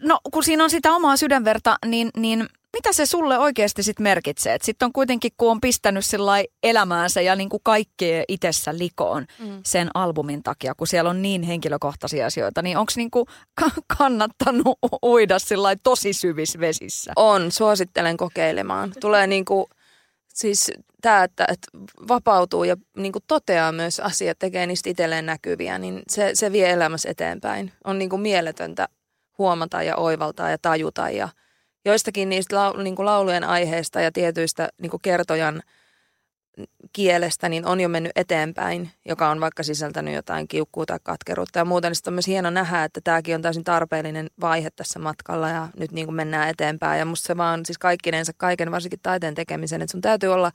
No 0.00 0.20
kun 0.32 0.44
siinä 0.44 0.64
on 0.64 0.70
sitä 0.70 0.92
omaa 0.92 1.16
sydänverta, 1.16 1.76
niin, 1.86 2.10
niin 2.16 2.48
mitä 2.72 2.92
se 2.92 3.06
sulle 3.06 3.38
oikeasti 3.38 3.82
sitten 3.82 4.02
merkitsee? 4.02 4.56
Sitten 4.62 4.86
on 4.86 4.92
kuitenkin, 4.92 5.32
kun 5.36 5.50
on 5.50 5.60
pistänyt 5.60 6.04
elämäänsä 6.62 7.20
ja 7.20 7.36
niin 7.36 7.48
kuin 7.48 7.60
kaikkea 7.62 8.24
itsessä 8.28 8.78
likoon 8.78 9.26
mm. 9.38 9.60
sen 9.66 9.90
albumin 9.94 10.42
takia, 10.42 10.74
kun 10.74 10.86
siellä 10.86 11.10
on 11.10 11.22
niin 11.22 11.42
henkilökohtaisia 11.42 12.26
asioita, 12.26 12.62
niin 12.62 12.78
onko 12.78 12.92
niin 12.96 13.10
kuin 13.10 13.26
kannattanut 13.98 14.78
uida 15.04 15.36
tosi 15.82 16.12
syvissä 16.12 16.60
vesissä? 16.60 17.12
On, 17.16 17.52
suosittelen 17.52 18.16
kokeilemaan. 18.16 18.92
Tulee 19.00 19.26
niin 19.26 19.44
kuin 19.44 19.66
siis 20.40 20.70
tämä, 21.02 21.24
että, 21.24 21.44
että 21.48 21.68
vapautuu 22.08 22.64
ja 22.64 22.76
niin 22.96 23.12
kuin 23.12 23.24
toteaa 23.26 23.72
myös 23.72 24.00
asiat, 24.00 24.38
tekee 24.38 24.66
niistä 24.66 24.90
itselleen 24.90 25.26
näkyviä, 25.26 25.78
niin 25.78 26.02
se, 26.08 26.30
se 26.34 26.52
vie 26.52 26.70
elämässä 26.70 27.10
eteenpäin. 27.10 27.72
On 27.84 27.98
niin 27.98 28.10
kuin 28.10 28.22
mieletöntä 28.22 28.88
huomata 29.38 29.82
ja 29.82 29.96
oivaltaa 29.96 30.50
ja 30.50 30.58
tajuta 30.62 31.10
ja, 31.10 31.28
joistakin 31.84 32.28
niistä 32.28 32.56
lau, 32.56 32.76
niin 32.76 32.96
kuin 32.96 33.06
laulujen 33.06 33.44
aiheista 33.44 34.00
ja 34.00 34.12
tietyistä 34.12 34.68
niin 34.82 34.90
kuin 34.90 35.02
kertojan 35.02 35.62
kielestä, 36.92 37.48
niin 37.48 37.66
on 37.66 37.80
jo 37.80 37.88
mennyt 37.88 38.12
eteenpäin, 38.16 38.90
joka 39.04 39.30
on 39.30 39.40
vaikka 39.40 39.62
sisältänyt 39.62 40.14
jotain 40.14 40.48
kiukkuu 40.48 40.86
tai 40.86 40.98
katkeruutta 41.02 41.58
ja 41.58 41.64
muuta, 41.64 41.90
niin 41.90 41.96
on 42.06 42.12
myös 42.12 42.26
hieno 42.26 42.50
nähdä, 42.50 42.84
että 42.84 43.00
tämäkin 43.04 43.34
on 43.34 43.42
täysin 43.42 43.64
tarpeellinen 43.64 44.30
vaihe 44.40 44.70
tässä 44.70 44.98
matkalla 44.98 45.48
ja 45.48 45.68
nyt 45.76 45.92
niin 45.92 46.06
kuin 46.06 46.14
mennään 46.14 46.48
eteenpäin. 46.48 46.98
Ja 46.98 47.04
musta 47.04 47.26
se 47.26 47.36
vaan 47.36 47.66
siis 47.66 47.78
kaikkinensa 47.78 48.32
kaiken, 48.36 48.70
varsinkin 48.70 49.00
taiteen 49.02 49.34
tekemisen, 49.34 49.82
että 49.82 49.92
sun 49.92 50.00
täytyy 50.00 50.32
olla 50.32 50.52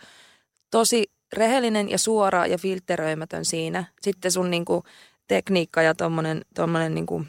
tosi 0.72 1.12
rehellinen 1.34 1.90
ja 1.90 1.98
suora 1.98 2.48
ja 2.48 2.58
filteröimätön 2.58 3.46
siinä. 3.46 3.84
Sitten 4.02 4.32
sun 4.32 4.52
niin 4.52 4.66
kuin 4.66 4.84
tekniikka 5.28 5.82
ja 5.82 5.96
tuommoinen 5.96 6.42
tommonen 6.56 6.96
niin 6.96 7.06
kuin 7.06 7.28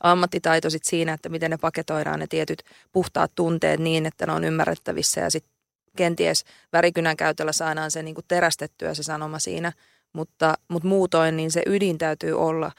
ammattitaito 0.00 0.70
sit 0.70 0.84
siinä, 0.84 1.12
että 1.12 1.28
miten 1.28 1.50
ne 1.50 1.56
paketoidaan 1.56 2.20
ne 2.20 2.26
tietyt 2.26 2.62
puhtaat 2.92 3.32
tunteet 3.34 3.80
niin, 3.80 4.06
että 4.06 4.26
ne 4.26 4.32
on 4.32 4.44
ymmärrettävissä 4.44 5.20
ja 5.20 5.30
sitten 5.30 5.55
kenties 5.96 6.44
värikynän 6.72 7.16
käytöllä 7.16 7.52
saadaan 7.52 7.90
se 7.90 8.02
niin 8.02 8.14
kuin 8.14 8.24
terästettyä 8.28 8.94
se 8.94 9.02
sanoma 9.02 9.38
siinä, 9.38 9.72
mutta, 10.12 10.54
mutta 10.68 10.88
muutoin 10.88 11.36
niin 11.36 11.50
se 11.50 11.62
ydin 11.66 11.98
täytyy 11.98 12.32
olla 12.32 12.72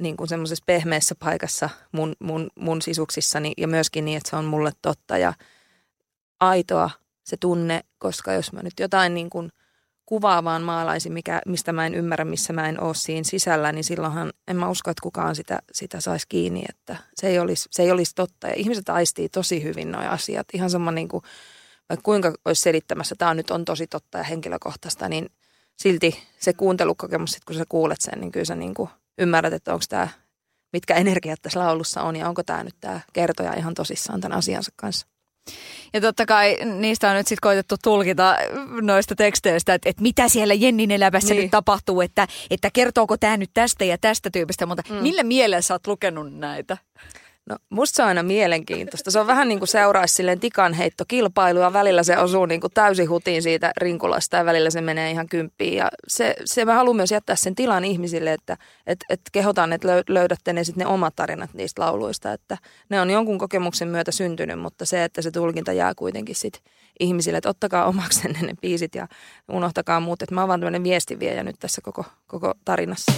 niin 0.00 0.16
kuin 0.16 0.28
semmoisessa 0.28 0.64
pehmeässä 0.66 1.14
paikassa 1.14 1.70
mun, 1.92 2.12
mun, 2.18 2.50
mun 2.54 2.82
sisuksissani 2.82 3.52
ja 3.56 3.68
myöskin 3.68 4.04
niin, 4.04 4.16
että 4.16 4.30
se 4.30 4.36
on 4.36 4.44
mulle 4.44 4.72
totta 4.82 5.18
ja 5.18 5.32
aitoa 6.40 6.90
se 7.24 7.36
tunne, 7.36 7.80
koska 7.98 8.32
jos 8.32 8.52
mä 8.52 8.62
nyt 8.62 8.80
jotain 8.80 9.14
niin 9.14 9.30
kuin– 9.30 9.50
kuvaa 10.06 10.44
vaan 10.44 10.62
maalaisin, 10.62 11.12
mikä, 11.12 11.40
mistä 11.46 11.72
mä 11.72 11.86
en 11.86 11.94
ymmärrä, 11.94 12.24
missä 12.24 12.52
mä 12.52 12.68
en 12.68 12.80
ole 12.80 12.94
siinä 12.94 13.24
sisällä, 13.24 13.72
niin 13.72 13.84
silloinhan 13.84 14.32
en 14.48 14.56
mä 14.56 14.68
usko, 14.68 14.90
että 14.90 15.02
kukaan 15.02 15.36
sitä, 15.36 15.58
sitä 15.72 16.00
saisi 16.00 16.26
kiinni, 16.28 16.64
että 16.68 16.96
se 17.14 17.28
ei, 17.28 17.38
olisi, 17.38 17.68
se 17.72 17.82
ei 17.82 17.90
olisi 17.90 18.14
totta. 18.14 18.48
Ja 18.48 18.54
ihmiset 18.56 18.88
aistii 18.88 19.28
tosi 19.28 19.62
hyvin 19.62 19.92
nuo 19.92 20.00
asiat. 20.00 20.46
Ihan 20.52 20.70
sama 20.70 20.90
niin 20.90 21.08
kuin, 21.08 21.24
vaikka 21.88 22.02
kuinka 22.02 22.34
olisi 22.44 22.62
selittämässä, 22.62 23.14
tämä 23.18 23.34
nyt 23.34 23.50
on 23.50 23.64
tosi 23.64 23.86
totta 23.86 24.18
ja 24.18 24.24
henkilökohtaista, 24.24 25.08
niin 25.08 25.30
silti 25.76 26.18
se 26.38 26.52
kuuntelukokemus, 26.52 27.30
sit 27.32 27.44
kun 27.44 27.56
sä 27.56 27.64
kuulet 27.68 28.00
sen, 28.00 28.20
niin 28.20 28.32
kyllä 28.32 28.44
sä 28.44 28.54
niin 28.54 28.74
kuin 28.74 28.90
ymmärrät, 29.18 29.52
että 29.52 29.72
onko 29.72 29.84
tämä, 29.88 30.08
mitkä 30.72 30.94
energiat 30.94 31.42
tässä 31.42 31.60
laulussa 31.60 32.02
on 32.02 32.16
ja 32.16 32.28
onko 32.28 32.42
tämä 32.42 32.64
nyt 32.64 32.74
tämä 32.80 33.00
kertoja 33.12 33.54
ihan 33.54 33.74
tosissaan 33.74 34.20
tämän 34.20 34.38
asiansa 34.38 34.72
kanssa. 34.76 35.06
Ja 35.92 36.00
totta 36.00 36.26
kai 36.26 36.58
niistä 36.64 37.10
on 37.10 37.16
nyt 37.16 37.26
sitten 37.26 37.48
koitettu 37.48 37.76
tulkita 37.82 38.36
noista 38.80 39.14
teksteistä, 39.14 39.74
että, 39.74 39.88
että 39.88 40.02
mitä 40.02 40.28
siellä 40.28 40.54
Jennin 40.54 40.90
elämässä 40.90 41.34
niin. 41.34 41.42
nyt 41.42 41.50
tapahtuu, 41.50 42.00
että, 42.00 42.28
että 42.50 42.70
kertooko 42.70 43.16
tämä 43.16 43.36
nyt 43.36 43.50
tästä 43.54 43.84
ja 43.84 43.98
tästä 43.98 44.30
tyypistä, 44.30 44.66
mutta 44.66 44.82
mm. 44.90 44.96
millä 44.96 45.22
mielellä 45.22 45.60
sä 45.60 45.74
oot 45.74 45.86
lukenut 45.86 46.34
näitä? 46.34 46.76
No 47.50 47.56
musta 47.70 47.96
se 47.96 48.02
on 48.02 48.08
aina 48.08 48.22
mielenkiintoista. 48.22 49.10
Se 49.10 49.20
on 49.20 49.26
vähän 49.26 49.48
niin 49.48 49.58
kuin 49.58 49.68
seuraisi 49.68 50.14
silleen 50.14 50.40
tikanheittokilpailua. 50.40 51.72
Välillä 51.72 52.02
se 52.02 52.18
osuu 52.18 52.46
niin 52.46 52.60
kuin 52.60 52.72
täysin 52.72 53.10
hutiin 53.10 53.42
siitä 53.42 53.72
rinkulasta 53.76 54.36
ja 54.36 54.44
välillä 54.44 54.70
se 54.70 54.80
menee 54.80 55.10
ihan 55.10 55.28
kymppiin. 55.28 55.76
Ja 55.76 55.88
se, 56.08 56.34
se 56.44 56.64
mä 56.64 56.74
haluan 56.74 56.96
myös 56.96 57.10
jättää 57.10 57.36
sen 57.36 57.54
tilan 57.54 57.84
ihmisille, 57.84 58.32
että 58.32 58.56
et, 58.86 59.04
et 59.08 59.20
kehotan, 59.32 59.72
että 59.72 59.88
löydätte 60.08 60.52
ne 60.52 60.64
sitten 60.64 60.86
ne 60.86 60.92
omat 60.92 61.16
tarinat 61.16 61.54
niistä 61.54 61.82
lauluista. 61.82 62.32
Että 62.32 62.58
ne 62.88 63.00
on 63.00 63.10
jonkun 63.10 63.38
kokemuksen 63.38 63.88
myötä 63.88 64.12
syntynyt, 64.12 64.60
mutta 64.60 64.84
se, 64.84 65.04
että 65.04 65.22
se 65.22 65.30
tulkinta 65.30 65.72
jää 65.72 65.94
kuitenkin 65.94 66.36
sitten 66.36 66.62
ihmisille, 67.00 67.38
että 67.38 67.50
ottakaa 67.50 67.86
omaksenne 67.86 68.38
ne 68.42 68.54
biisit 68.60 68.94
ja 68.94 69.08
unohtakaa 69.48 70.00
muut. 70.00 70.22
Että 70.22 70.34
mä 70.34 70.40
oon 70.40 70.48
vaan 70.48 70.60
tämmöinen 70.60 70.84
viestiviejä 70.84 71.42
nyt 71.42 71.56
tässä 71.58 71.80
koko, 71.82 72.04
koko 72.26 72.54
tarinassa. 72.64 73.12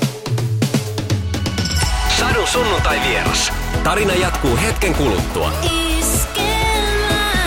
Sadun 2.20 2.46
sunnuntai 2.46 3.00
vieras. 3.08 3.52
Tarina 3.84 4.14
jatkuu 4.14 4.56
hetken 4.56 4.94
kuluttua. 4.94 5.52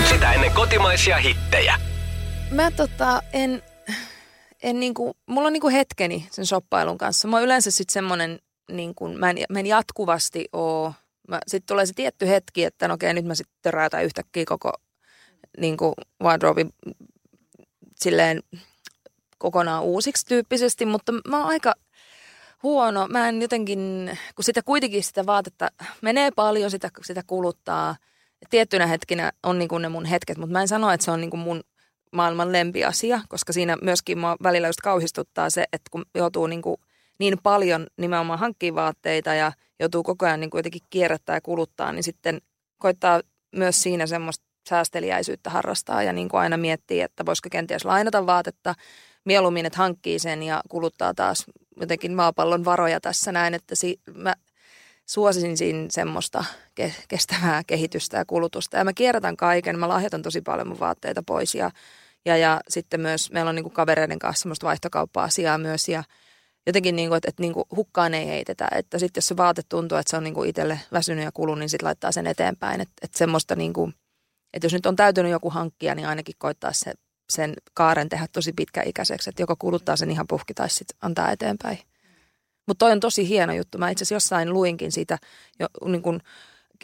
Sitä 0.09 0.33
ennen 0.33 0.51
kotimaisia 0.51 1.17
hittejä. 1.17 1.75
Mä 2.51 2.71
tota, 2.71 3.21
en, 3.33 3.63
en 4.63 4.79
niinku, 4.79 5.17
mulla 5.25 5.47
on 5.47 5.53
niinku 5.53 5.69
hetkeni 5.69 6.27
sen 6.31 6.45
shoppailun 6.45 6.97
kanssa. 6.97 7.27
Mä 7.27 7.37
oon 7.37 7.43
yleensä 7.43 7.71
sitten 7.71 7.93
semmonen, 7.93 8.39
niinku, 8.71 9.07
mä, 9.07 9.29
en, 9.29 9.37
mä 9.49 9.59
en 9.59 9.65
jatkuvasti 9.65 10.45
oo. 10.53 10.93
Sitten 11.47 11.67
tulee 11.67 11.85
se 11.85 11.93
tietty 11.93 12.27
hetki, 12.27 12.63
että 12.63 12.87
no 12.87 12.93
okei, 12.93 13.13
nyt 13.13 13.25
mä 13.25 13.35
sitten 13.35 13.57
töräytän 13.61 14.05
yhtäkkiä 14.05 14.43
koko 14.47 14.73
niinku, 15.57 15.93
wardrobe 16.23 16.65
silleen 17.95 18.43
kokonaan 19.37 19.83
uusiksi 19.83 20.25
tyyppisesti, 20.25 20.85
mutta 20.85 21.11
mä 21.27 21.37
oon 21.37 21.47
aika 21.47 21.73
huono. 22.63 23.07
Mä 23.07 23.29
en 23.29 23.41
jotenkin, 23.41 24.11
kun 24.35 24.43
sitä 24.43 24.61
kuitenkin 24.63 25.03
sitä 25.03 25.25
vaatetta 25.25 25.69
menee 26.01 26.31
paljon, 26.31 26.71
sitä, 26.71 26.89
sitä 27.03 27.23
kuluttaa. 27.27 27.95
Tiettynä 28.49 28.87
hetkinä 28.87 29.31
on 29.43 29.59
niin 29.59 29.69
kuin 29.69 29.81
ne 29.81 29.89
mun 29.89 30.05
hetket, 30.05 30.37
mutta 30.37 30.51
mä 30.51 30.61
en 30.61 30.67
sano, 30.67 30.91
että 30.91 31.05
se 31.05 31.11
on 31.11 31.21
niin 31.21 31.29
kuin 31.29 31.39
mun 31.39 31.61
maailman 32.11 32.51
lempiasia, 32.51 33.21
koska 33.29 33.53
siinä 33.53 33.77
myöskin 33.81 34.17
mua 34.17 34.37
välillä 34.43 34.67
just 34.67 34.81
kauhistuttaa 34.81 35.49
se, 35.49 35.65
että 35.73 35.89
kun 35.91 36.05
joutuu 36.15 36.47
niin, 36.47 36.61
kuin 36.61 36.77
niin 37.19 37.37
paljon 37.43 37.87
nimenomaan 37.97 38.39
hankkiin 38.39 38.75
vaatteita 38.75 39.33
ja 39.33 39.51
joutuu 39.79 40.03
koko 40.03 40.25
ajan 40.25 40.39
niin 40.39 40.49
kuin 40.49 40.59
jotenkin 40.59 40.81
kierrättää 40.89 41.35
ja 41.35 41.41
kuluttaa, 41.41 41.93
niin 41.93 42.03
sitten 42.03 42.41
koittaa 42.77 43.21
myös 43.55 43.81
siinä 43.81 44.07
semmoista 44.07 44.45
säästeliäisyyttä 44.69 45.49
harrastaa 45.49 46.03
ja 46.03 46.13
niin 46.13 46.29
kuin 46.29 46.41
aina 46.41 46.57
miettii, 46.57 47.01
että 47.01 47.25
voisiko 47.25 47.49
kenties 47.51 47.85
lainata 47.85 48.25
vaatetta 48.25 48.75
mieluummin, 49.25 49.65
että 49.65 49.77
hankkii 49.77 50.19
sen 50.19 50.43
ja 50.43 50.61
kuluttaa 50.69 51.13
taas 51.13 51.45
jotenkin 51.79 52.13
maapallon 52.13 52.65
varoja 52.65 53.01
tässä 53.01 53.31
näin, 53.31 53.53
että 53.53 53.75
si- 53.75 53.99
mä 54.15 54.35
suosisin 55.05 55.57
siinä 55.57 55.85
semmoista 55.89 56.45
ke- 56.81 57.03
kestävää 57.07 57.63
kehitystä 57.67 58.17
ja 58.17 58.25
kulutusta. 58.25 58.77
Ja 58.77 58.83
mä 58.83 58.93
kierrätän 58.93 59.37
kaiken, 59.37 59.79
mä 59.79 59.89
lahjoitan 59.89 60.21
tosi 60.21 60.41
paljon 60.41 60.67
mun 60.67 60.79
vaatteita 60.79 61.23
pois 61.23 61.55
ja, 61.55 61.71
ja, 62.25 62.37
ja 62.37 62.61
sitten 62.69 63.01
myös 63.01 63.31
meillä 63.31 63.49
on 63.49 63.55
niinku 63.55 63.69
kavereiden 63.69 64.19
kanssa 64.19 64.41
semmoista 64.41 64.67
vaihtokauppa-asiaa 64.67 65.57
myös 65.57 65.89
ja 65.89 66.03
jotenkin 66.67 66.95
niinku, 66.95 67.15
että, 67.15 67.29
että 67.29 67.43
niinku 67.43 67.67
hukkaan 67.75 68.13
ei 68.13 68.27
heitetä. 68.27 68.67
Että 68.75 68.99
sitten 68.99 69.21
jos 69.21 69.27
se 69.27 69.37
vaate 69.37 69.61
tuntuu, 69.69 69.97
että 69.97 70.09
se 70.09 70.17
on 70.17 70.23
niinku 70.23 70.43
itselle 70.43 70.79
väsynyt 70.91 71.23
ja 71.23 71.31
kulunut, 71.31 71.59
niin 71.59 71.69
sitten 71.69 71.85
laittaa 71.87 72.11
sen 72.11 72.27
eteenpäin. 72.27 72.81
Että, 72.81 72.93
että 73.01 73.17
semmoista 73.17 73.55
niinku, 73.55 73.91
että 74.53 74.65
jos 74.65 74.73
nyt 74.73 74.85
on 74.85 74.95
täytynyt 74.95 75.31
joku 75.31 75.49
hankkia, 75.49 75.95
niin 75.95 76.07
ainakin 76.07 76.35
koittaa 76.37 76.73
se 76.73 76.93
sen 77.29 77.53
kaaren 77.73 78.09
tehdä 78.09 78.27
tosi 78.31 78.53
pitkäikäiseksi, 78.53 79.29
että 79.29 79.41
joko 79.41 79.55
kuluttaa 79.55 79.95
sen 79.95 80.11
ihan 80.11 80.27
puhki 80.27 80.53
tai 80.53 80.69
sitten 80.69 80.97
antaa 81.01 81.31
eteenpäin. 81.31 81.79
Mutta 82.67 82.85
toi 82.85 82.91
on 82.91 82.99
tosi 82.99 83.27
hieno 83.27 83.53
juttu. 83.53 83.77
Mä 83.77 83.89
itse 83.89 84.03
asiassa 84.03 84.15
jossain 84.15 84.53
luinkin 84.53 84.91
siitä 84.91 85.17
jo 85.59 85.67
niin 85.85 86.01
kun 86.01 86.19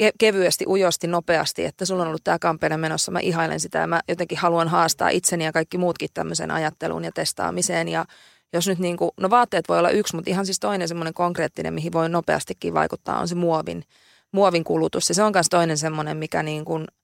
ke- 0.01 0.11
kevyesti, 0.19 0.65
ujosti, 0.67 1.07
nopeasti, 1.07 1.65
että 1.65 1.85
sulla 1.85 2.01
on 2.01 2.07
ollut 2.07 2.23
tämä 2.23 2.39
kampanja 2.39 2.77
menossa. 2.77 3.11
Mä 3.11 3.19
ihailen 3.19 3.59
sitä 3.59 3.79
ja 3.79 3.87
mä 3.87 4.01
jotenkin 4.07 4.37
haluan 4.37 4.67
haastaa 4.67 5.09
itseni 5.09 5.45
ja 5.45 5.51
kaikki 5.51 5.77
muutkin 5.77 6.09
tämmöisen 6.13 6.51
ajatteluun 6.51 7.03
ja 7.03 7.11
testaamiseen. 7.11 7.87
Ja 7.87 8.05
jos 8.53 8.67
nyt 8.67 8.79
niin 8.79 8.97
kuin, 8.97 9.11
no 9.17 9.29
vaatteet 9.29 9.69
voi 9.69 9.79
olla 9.79 9.89
yksi, 9.89 10.15
mutta 10.15 10.29
ihan 10.29 10.45
siis 10.45 10.59
toinen 10.59 10.87
semmoinen 10.87 11.13
konkreettinen, 11.13 11.73
mihin 11.73 11.93
voi 11.93 12.09
nopeastikin 12.09 12.73
vaikuttaa, 12.73 13.19
on 13.19 13.27
se 13.27 13.35
muovin, 13.35 13.83
muovin 14.31 14.63
kulutus. 14.63 15.09
Ja 15.09 15.15
se 15.15 15.23
on 15.23 15.31
myös 15.35 15.49
toinen 15.49 15.77
semmoinen, 15.77 16.17
mikä 16.17 16.43
niin 16.43 16.65
kuin– 16.65 16.85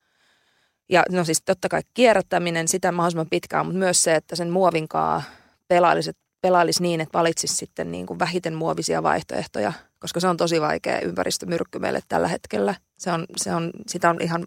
ja 0.90 1.04
no 1.12 1.24
siis 1.24 1.42
totta 1.42 1.70
kai 1.70 1.82
kierrättäminen, 1.94 2.68
sitä 2.68 2.92
mahdollisimman 2.92 3.30
pitkään, 3.30 3.66
mutta 3.66 3.80
myös 3.80 4.04
se, 4.04 4.16
että 4.16 4.36
sen 4.36 4.50
muovinkaa 4.50 5.24
pelailisi, 5.68 6.12
pelailisi 6.42 6.82
niin, 6.82 7.02
että 7.02 7.18
valitsisi 7.18 7.56
sitten 7.56 7.92
niin 7.92 8.06
kuin 8.06 8.20
vähiten 8.20 8.54
muovisia 8.54 9.04
vaihtoehtoja, 9.04 9.74
koska 10.00 10.20
se 10.20 10.28
on 10.28 10.38
tosi 10.38 10.62
vaikea 10.62 11.00
ympäristömyrkky 11.00 11.80
meille 11.80 12.00
tällä 12.08 12.28
hetkellä. 12.28 12.76
Se 12.98 13.12
on, 13.12 13.26
se 13.38 13.56
on, 13.56 13.72
sitä 13.88 14.10
on 14.10 14.18
ihan 14.22 14.46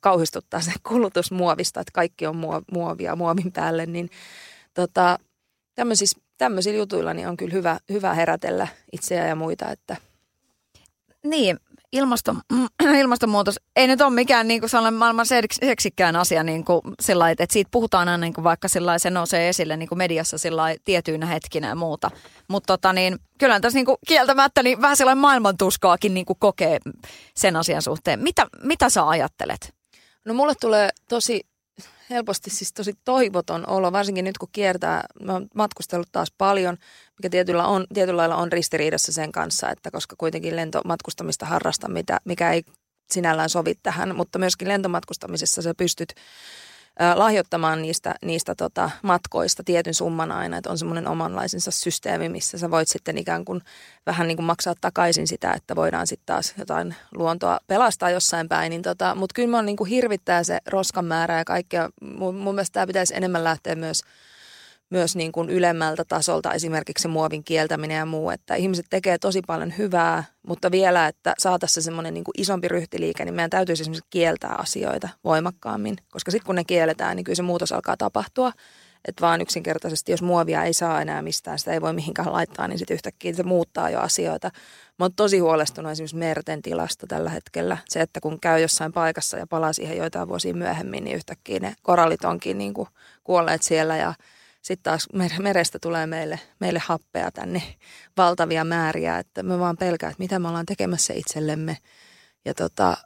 kauhistuttaa 0.00 0.60
se 0.60 0.72
kulutus 0.88 1.32
muovista, 1.32 1.80
että 1.80 1.92
kaikki 1.94 2.26
on 2.26 2.36
muovia 2.72 3.16
muovin 3.16 3.52
päälle, 3.52 3.86
niin 3.86 4.10
tota, 4.74 5.18
tämmöisissä, 5.74 6.20
tämmöisillä 6.38 6.78
jutuilla 6.78 7.14
niin 7.14 7.28
on 7.28 7.36
kyllä 7.36 7.52
hyvä, 7.52 7.78
hyvä 7.88 8.14
herätellä 8.14 8.68
itseä 8.92 9.26
ja 9.26 9.34
muita, 9.34 9.70
että 9.70 9.96
niin, 11.24 11.58
ilmasto, 11.92 12.34
ilmastonmuutos 13.00 13.54
ei 13.76 13.86
nyt 13.86 14.00
ole 14.00 14.10
mikään 14.10 14.48
niin 14.48 14.60
kuin 14.60 14.70
sellainen 14.70 14.98
maailman 14.98 15.26
seksikkään 15.52 16.16
asia 16.16 16.42
niin 16.42 16.64
kuin 16.64 16.80
sillä 17.00 17.30
että 17.30 17.46
siitä 17.50 17.68
puhutaan 17.70 18.08
aina 18.08 18.24
niin 18.24 18.32
kuin 18.32 18.44
vaikka 18.44 18.68
se 18.68 19.10
nousee 19.10 19.48
esille 19.48 19.76
niin 19.76 19.88
kuin 19.88 19.98
mediassa 19.98 20.36
tietyinä 20.84 21.26
hetkinä 21.26 21.68
ja 21.68 21.74
muuta. 21.74 22.10
Mutta 22.48 22.66
tota 22.66 22.92
niin, 22.92 23.18
kyllä 23.38 23.60
tässä 23.60 23.76
niin 23.78 23.86
kuin 23.86 23.96
kieltämättä 24.08 24.62
niin 24.62 24.82
vähän 24.82 24.96
sellainen 24.96 25.20
maailmantuskaakin 25.20 26.14
niin 26.14 26.26
kuin 26.26 26.38
kokee 26.38 26.78
sen 27.36 27.56
asian 27.56 27.82
suhteen. 27.82 28.20
Mitä, 28.20 28.46
mitä 28.62 28.90
sä 28.90 29.08
ajattelet? 29.08 29.74
No 30.24 30.34
mulle 30.34 30.54
tulee 30.60 30.90
tosi 31.08 31.40
helposti 32.10 32.50
siis 32.50 32.72
tosi 32.72 32.94
toivoton 33.04 33.68
olo, 33.68 33.92
varsinkin 33.92 34.24
nyt 34.24 34.38
kun 34.38 34.48
kiertää. 34.52 35.04
Mä 35.22 35.32
oon 35.32 35.48
matkustellut 35.54 36.08
taas 36.12 36.32
paljon, 36.38 36.76
mikä 37.18 37.30
tietyllä, 37.30 37.66
on, 37.66 37.86
tietyllä 37.94 38.16
lailla 38.16 38.36
on 38.36 38.52
ristiriidassa 38.52 39.12
sen 39.12 39.32
kanssa, 39.32 39.70
että 39.70 39.90
koska 39.90 40.16
kuitenkin 40.18 40.56
lentomatkustamista 40.56 41.46
harrasta, 41.46 41.88
mikä 42.24 42.52
ei 42.52 42.62
sinällään 43.12 43.50
sovi 43.50 43.74
tähän, 43.82 44.16
mutta 44.16 44.38
myöskin 44.38 44.68
lentomatkustamisessa 44.68 45.62
sä 45.62 45.74
pystyt 45.74 46.14
lahjoittamaan 47.14 47.82
niistä, 47.82 48.14
niistä 48.24 48.54
tota, 48.54 48.90
matkoista 49.02 49.64
tietyn 49.64 49.94
summan 49.94 50.32
aina, 50.32 50.56
että 50.56 50.70
on 50.70 50.78
semmoinen 50.78 51.08
omanlaisensa 51.08 51.70
systeemi, 51.70 52.28
missä 52.28 52.58
sä 52.58 52.70
voit 52.70 52.88
sitten 52.88 53.18
ikään 53.18 53.44
kuin 53.44 53.60
vähän 54.06 54.28
niin 54.28 54.36
kuin 54.36 54.46
maksaa 54.46 54.74
takaisin 54.80 55.26
sitä, 55.26 55.52
että 55.52 55.76
voidaan 55.76 56.06
sitten 56.06 56.26
taas 56.26 56.54
jotain 56.58 56.94
luontoa 57.14 57.58
pelastaa 57.66 58.10
jossain 58.10 58.48
päin. 58.48 58.70
Niin 58.70 58.82
tota, 58.82 59.14
Mutta 59.14 59.34
kyllä 59.34 59.56
mä 59.56 59.62
niin 59.62 59.76
kuin 59.76 59.90
hirvittää 59.90 60.44
se 60.44 60.58
roskan 60.66 61.04
määrä 61.04 61.38
ja 61.38 61.44
kaikkea. 61.44 61.90
Mun, 62.00 62.34
mun 62.34 62.54
mielestä 62.54 62.74
tämä 62.74 62.86
pitäisi 62.86 63.16
enemmän 63.16 63.44
lähteä 63.44 63.74
myös– 63.74 64.02
myös 64.92 65.16
niin 65.16 65.32
kuin 65.32 65.50
ylemmältä 65.50 66.04
tasolta 66.08 66.52
esimerkiksi 66.52 67.08
muovin 67.08 67.44
kieltäminen 67.44 67.96
ja 67.96 68.06
muu, 68.06 68.30
että 68.30 68.54
ihmiset 68.54 68.86
tekee 68.90 69.18
tosi 69.18 69.40
paljon 69.46 69.74
hyvää, 69.78 70.24
mutta 70.46 70.70
vielä, 70.70 71.06
että 71.06 71.34
saataisiin 71.38 71.84
semmoinen 71.84 72.14
niin 72.14 72.24
kuin 72.24 72.34
isompi 72.38 72.68
ryhtiliike, 72.68 73.24
niin 73.24 73.34
meidän 73.34 73.50
täytyisi 73.50 73.82
esimerkiksi 73.82 74.08
kieltää 74.10 74.54
asioita 74.58 75.08
voimakkaammin, 75.24 75.96
koska 76.10 76.30
sitten 76.30 76.46
kun 76.46 76.54
ne 76.54 76.64
kielletään, 76.64 77.16
niin 77.16 77.24
kyllä 77.24 77.36
se 77.36 77.42
muutos 77.42 77.72
alkaa 77.72 77.96
tapahtua, 77.96 78.52
että 79.08 79.20
vaan 79.20 79.40
yksinkertaisesti, 79.40 80.12
jos 80.12 80.22
muovia 80.22 80.64
ei 80.64 80.72
saa 80.72 81.02
enää 81.02 81.22
mistään, 81.22 81.58
sitä 81.58 81.72
ei 81.72 81.80
voi 81.80 81.92
mihinkään 81.92 82.32
laittaa, 82.32 82.68
niin 82.68 82.78
sitten 82.78 82.94
yhtäkkiä 82.94 83.32
se 83.32 83.42
muuttaa 83.42 83.90
jo 83.90 84.00
asioita. 84.00 84.50
Mä 84.98 85.04
oon 85.04 85.14
tosi 85.14 85.38
huolestunut 85.38 85.92
esimerkiksi 85.92 86.16
merten 86.16 86.62
tilasta 86.62 87.06
tällä 87.06 87.30
hetkellä. 87.30 87.76
Se, 87.88 88.00
että 88.00 88.20
kun 88.20 88.40
käy 88.40 88.60
jossain 88.60 88.92
paikassa 88.92 89.36
ja 89.36 89.46
palaa 89.46 89.72
siihen 89.72 89.96
joitain 89.96 90.28
vuosia 90.28 90.54
myöhemmin, 90.54 91.04
niin 91.04 91.16
yhtäkkiä 91.16 91.60
ne 91.60 91.74
korallit 91.82 92.24
onkin 92.24 92.58
niin 92.58 92.74
kuin 92.74 92.88
kuolleet 93.24 93.62
siellä 93.62 93.96
ja 93.96 94.14
sitten 94.62 94.82
taas 94.82 95.08
merestä 95.38 95.78
tulee 95.78 96.06
meille, 96.06 96.40
meille 96.60 96.78
happea 96.78 97.30
tänne 97.30 97.62
valtavia 98.16 98.64
määriä, 98.64 99.18
että 99.18 99.42
me 99.42 99.58
vaan 99.58 99.76
pelkää, 99.76 100.10
että 100.10 100.22
mitä 100.22 100.38
me 100.38 100.48
ollaan 100.48 100.66
tekemässä 100.66 101.14
itsellemme. 101.14 101.78
Ja 102.44 102.54
tota, 102.54 102.96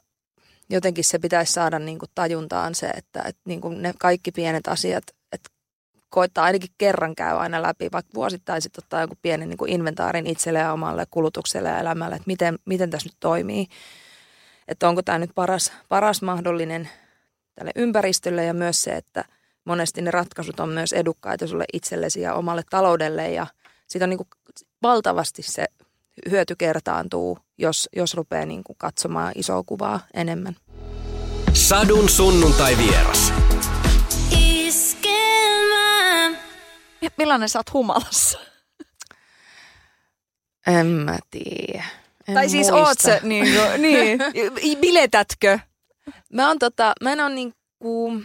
jotenkin 0.69 1.03
se 1.03 1.19
pitäisi 1.19 1.53
saada 1.53 1.79
niin 1.79 1.99
kuin 1.99 2.09
tajuntaan 2.15 2.75
se, 2.75 2.87
että, 2.87 3.21
että 3.21 3.41
niin 3.45 3.61
kuin 3.61 3.81
ne 3.81 3.93
kaikki 3.99 4.31
pienet 4.31 4.67
asiat, 4.67 5.03
että 5.31 5.49
koittaa 6.09 6.45
ainakin 6.45 6.69
kerran 6.77 7.15
käy 7.15 7.37
aina 7.37 7.61
läpi, 7.61 7.89
vaikka 7.91 8.13
vuosittain 8.13 8.61
sitten 8.61 8.83
ottaa 8.83 9.01
joku 9.01 9.17
pienen 9.21 9.49
niin 9.49 9.57
kuin 9.57 9.71
inventaarin 9.71 10.27
itselle 10.27 10.59
ja 10.59 10.73
omalle 10.73 11.05
kulutukselle 11.11 11.69
ja 11.69 11.79
elämälle, 11.79 12.15
että 12.15 12.27
miten, 12.27 12.59
miten 12.65 12.89
tässä 12.89 13.09
nyt 13.09 13.17
toimii. 13.19 13.67
Että 14.67 14.89
onko 14.89 15.01
tämä 15.01 15.19
nyt 15.19 15.31
paras, 15.35 15.71
paras 15.89 16.21
mahdollinen 16.21 16.89
tälle 17.55 17.71
ympäristölle 17.75 18.45
ja 18.45 18.53
myös 18.53 18.81
se, 18.81 18.91
että– 18.91 19.25
monesti 19.67 20.01
ne 20.01 20.11
ratkaisut 20.11 20.59
on 20.59 20.69
myös 20.69 20.93
edukkaita 20.93 21.47
sulle 21.47 21.65
itsellesi 21.73 22.21
ja 22.21 22.33
omalle 22.33 22.63
taloudelle 22.69 23.31
ja 23.31 23.47
siitä 23.87 24.05
on 24.05 24.09
niin 24.09 24.17
kuin 24.17 24.27
valtavasti 24.83 25.43
se 25.43 25.65
hyöty 26.31 26.55
kertaantuu, 26.55 27.39
jos, 27.57 27.89
jos 27.95 28.13
rupeaa 28.13 28.45
niin 28.45 28.63
kuin 28.63 28.77
katsomaan 28.79 29.31
isoa 29.35 29.63
kuvaa 29.65 29.99
enemmän. 30.13 30.55
Sadun 31.53 32.09
sunnuntai 32.09 32.77
vieras. 32.77 33.33
Millainen 37.17 37.49
sä 37.49 37.59
oot 37.59 37.73
humalassa? 37.73 38.39
En 40.67 40.87
mä 40.87 41.17
tiedä. 41.31 41.85
En 42.27 42.35
tai 42.35 42.49
siis 42.49 42.71
muista. 42.71 42.87
oot 42.87 42.99
se, 42.99 43.19
niin, 43.23 43.45
kuin, 43.55 43.81
niin. 43.81 44.19
biletätkö? 44.81 45.59
Mä 46.33 46.47
oon 46.47 46.59
tota, 46.59 46.93
mä 47.01 47.11
en 47.11 47.21
oo 47.21 47.29
niinku, 47.29 48.21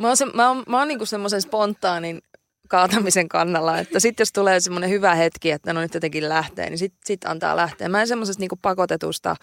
Mä 0.00 0.06
oon, 0.06 0.16
se, 0.16 0.26
mä 0.26 0.48
oon, 0.48 0.62
mä 0.68 0.78
oon 0.78 0.88
niinku 0.88 1.06
semmoisen 1.06 1.42
spontaanin 1.42 2.22
kaatamisen 2.68 3.28
kannalla, 3.28 3.78
että 3.78 4.00
sitten 4.00 4.22
jos 4.22 4.32
tulee 4.32 4.60
semmoinen 4.60 4.90
hyvä 4.90 5.14
hetki, 5.14 5.50
että 5.50 5.72
no 5.72 5.80
nyt 5.80 5.94
jotenkin 5.94 6.28
lähtee, 6.28 6.70
niin 6.70 6.78
sitten 6.78 7.00
sit 7.06 7.24
antaa 7.24 7.56
lähteä. 7.56 7.88
Mä 7.88 8.00
en 8.00 8.08
semmoisesta 8.08 8.40
niinku 8.40 8.58
pakotetusta 8.62 9.36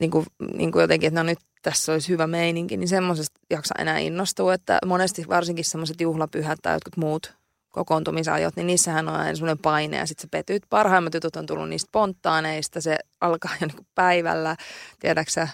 niinku, 0.00 0.24
niinku 0.54 0.80
jotenkin, 0.80 1.08
että 1.08 1.20
no 1.20 1.26
nyt 1.26 1.38
tässä 1.62 1.92
olisi 1.92 2.08
hyvä 2.08 2.26
meininki, 2.26 2.76
niin 2.76 2.88
semmoisesta 2.88 3.40
jaksa 3.50 3.74
enää 3.78 3.98
innostua, 3.98 4.54
että 4.54 4.78
monesti 4.86 5.24
varsinkin 5.28 5.64
semmoiset 5.64 6.00
juhlapyhät 6.00 6.58
tai 6.62 6.74
jotkut 6.74 6.96
muut 6.96 7.34
kokoontumisajot, 7.70 8.56
niin 8.56 8.66
niissähän 8.66 9.08
on 9.08 9.14
aina 9.14 9.34
semmoinen 9.34 9.58
paine 9.58 9.96
ja 9.96 10.06
sitten 10.06 10.22
sä 10.22 10.28
petyt. 10.30 10.62
Parhaimmat 10.70 11.14
jutut 11.14 11.36
on 11.36 11.46
tullut 11.46 11.68
niistä 11.68 11.88
spontaaneista, 11.88 12.80
se 12.80 12.98
alkaa 13.20 13.52
jo 13.60 13.66
niin 13.66 13.86
päivällä, 13.94 14.56
tiedäksä, 14.98 15.48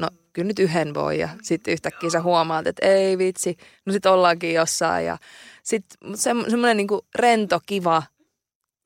no 0.00 0.08
kyllä 0.32 0.48
nyt 0.48 0.58
yhden 0.58 0.94
voi 0.94 1.18
ja 1.18 1.28
sitten 1.42 1.72
yhtäkkiä 1.72 2.10
sä 2.10 2.22
huomaat, 2.22 2.66
että 2.66 2.86
ei 2.86 3.18
vitsi, 3.18 3.56
no 3.86 3.92
sitten 3.92 4.12
ollaankin 4.12 4.54
jossain 4.54 5.06
ja 5.06 5.18
sitten 5.62 6.16
se, 6.16 6.30
semmoinen 6.48 6.76
niinku 6.76 7.06
rento, 7.14 7.60
kiva, 7.66 8.02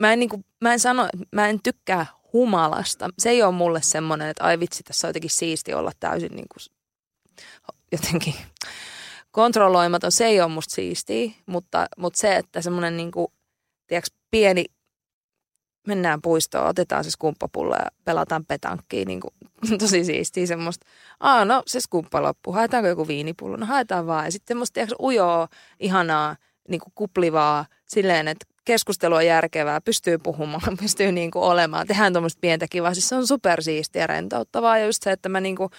mä 0.00 0.12
en, 0.12 0.18
niinku, 0.18 0.40
mä 0.60 0.72
en 0.72 0.80
sano, 0.80 1.08
mä 1.32 1.48
en 1.48 1.60
tykkää 1.62 2.06
humalasta. 2.32 3.08
Se 3.18 3.30
ei 3.30 3.42
ole 3.42 3.52
mulle 3.52 3.82
semmoinen, 3.82 4.28
että 4.28 4.44
ai 4.44 4.60
vitsi, 4.60 4.82
tässä 4.82 5.06
on 5.06 5.08
jotenkin 5.08 5.30
siisti 5.30 5.74
olla 5.74 5.92
täysin 6.00 6.32
niinku, 6.32 6.56
jotenkin 7.92 8.34
kontrolloimaton. 9.30 10.12
Se 10.12 10.26
ei 10.26 10.40
ole 10.40 10.50
musta 10.50 10.74
siistiä, 10.74 11.30
mutta, 11.46 11.86
mutta 11.96 12.18
se, 12.20 12.36
että 12.36 12.62
semmoinen 12.62 12.96
niinku, 12.96 13.32
pieni 14.30 14.64
mennään 15.86 16.22
puistoon, 16.22 16.66
otetaan 16.66 17.04
se 17.04 17.10
skumppapullo 17.10 17.74
ja 17.74 17.90
pelataan 18.04 18.44
petankkiin, 18.44 19.08
niin 19.08 19.20
kuin, 19.20 19.34
tosi 19.80 20.04
siistiä 20.04 20.46
semmoista. 20.46 20.86
Aa, 21.20 21.44
no 21.44 21.62
se 21.66 21.80
skumppa 21.80 22.22
loppu, 22.22 22.52
haetaanko 22.52 22.88
joku 22.88 23.08
viinipullo? 23.08 23.56
No 23.56 23.66
haetaan 23.66 24.06
vaan. 24.06 24.24
Ja 24.24 24.32
sitten 24.32 24.54
semmoista 24.54 24.74
tiedätkö, 24.74 24.96
ujoa, 25.00 25.48
ihanaa, 25.80 26.36
niin 26.68 26.80
kuin 26.80 26.92
kuplivaa, 26.94 27.66
silleen, 27.86 28.28
että 28.28 28.46
keskustelu 28.64 29.14
on 29.14 29.26
järkevää, 29.26 29.80
pystyy 29.80 30.18
puhumaan, 30.18 30.76
pystyy 30.82 31.12
niin 31.12 31.30
kuin 31.30 31.42
olemaan, 31.42 31.86
tehdään 31.86 32.12
tuommoista 32.12 32.40
pientä 32.40 32.66
kivaa. 32.70 32.94
Siis 32.94 33.08
se 33.08 33.14
on 33.14 33.26
supersiistiä 33.26 34.02
ja 34.02 34.06
rentouttavaa 34.06 34.78
ja 34.78 34.86
just 34.86 35.02
se, 35.02 35.12
että 35.12 35.28
mä 35.28 35.40
niin 35.40 35.56
kuin, 35.56 35.70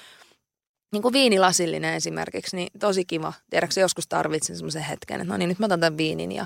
niin 0.91 1.01
kuin 1.01 1.13
viinilasillinen 1.13 1.93
esimerkiksi, 1.93 2.55
niin 2.55 2.69
tosi 2.79 3.05
kiva. 3.05 3.33
Tiedätkö, 3.49 3.79
joskus 3.79 4.07
tarvitsen 4.07 4.55
semmoisen 4.55 4.81
hetken, 4.81 5.21
että 5.21 5.33
no 5.33 5.37
niin, 5.37 5.49
nyt 5.49 5.59
mä 5.59 5.65
otan 5.65 5.79
tämän 5.79 5.97
viinin 5.97 6.31
ja 6.31 6.45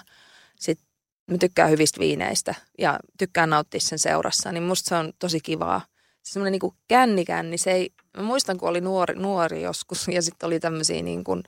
sitten 0.60 0.89
mä 1.30 1.38
tykkään 1.38 1.70
hyvistä 1.70 2.00
viineistä 2.00 2.56
ja 2.78 3.00
tykkään 3.18 3.50
nauttia 3.50 3.80
sen 3.80 4.00
seurassa, 4.00 4.52
niin 4.52 4.64
musta 4.64 4.90
se 4.90 4.96
on 4.96 5.14
tosi 5.20 5.40
kivaa. 5.40 5.82
Se 6.24 6.34
semmoinen 6.34 6.60
niin 6.62 6.74
kännikänni, 6.88 7.58
se 7.58 7.72
ei, 7.72 7.94
mä 8.18 8.24
muistan 8.24 8.58
kun 8.58 8.70
oli 8.70 8.82
nuori, 8.82 9.16
nuori 9.16 9.62
joskus 9.62 10.08
ja 10.08 10.22
sitten 10.22 10.48
oli 10.48 10.60
tämmöisiä 10.60 11.02
niin 11.02 11.24
kuin 11.24 11.44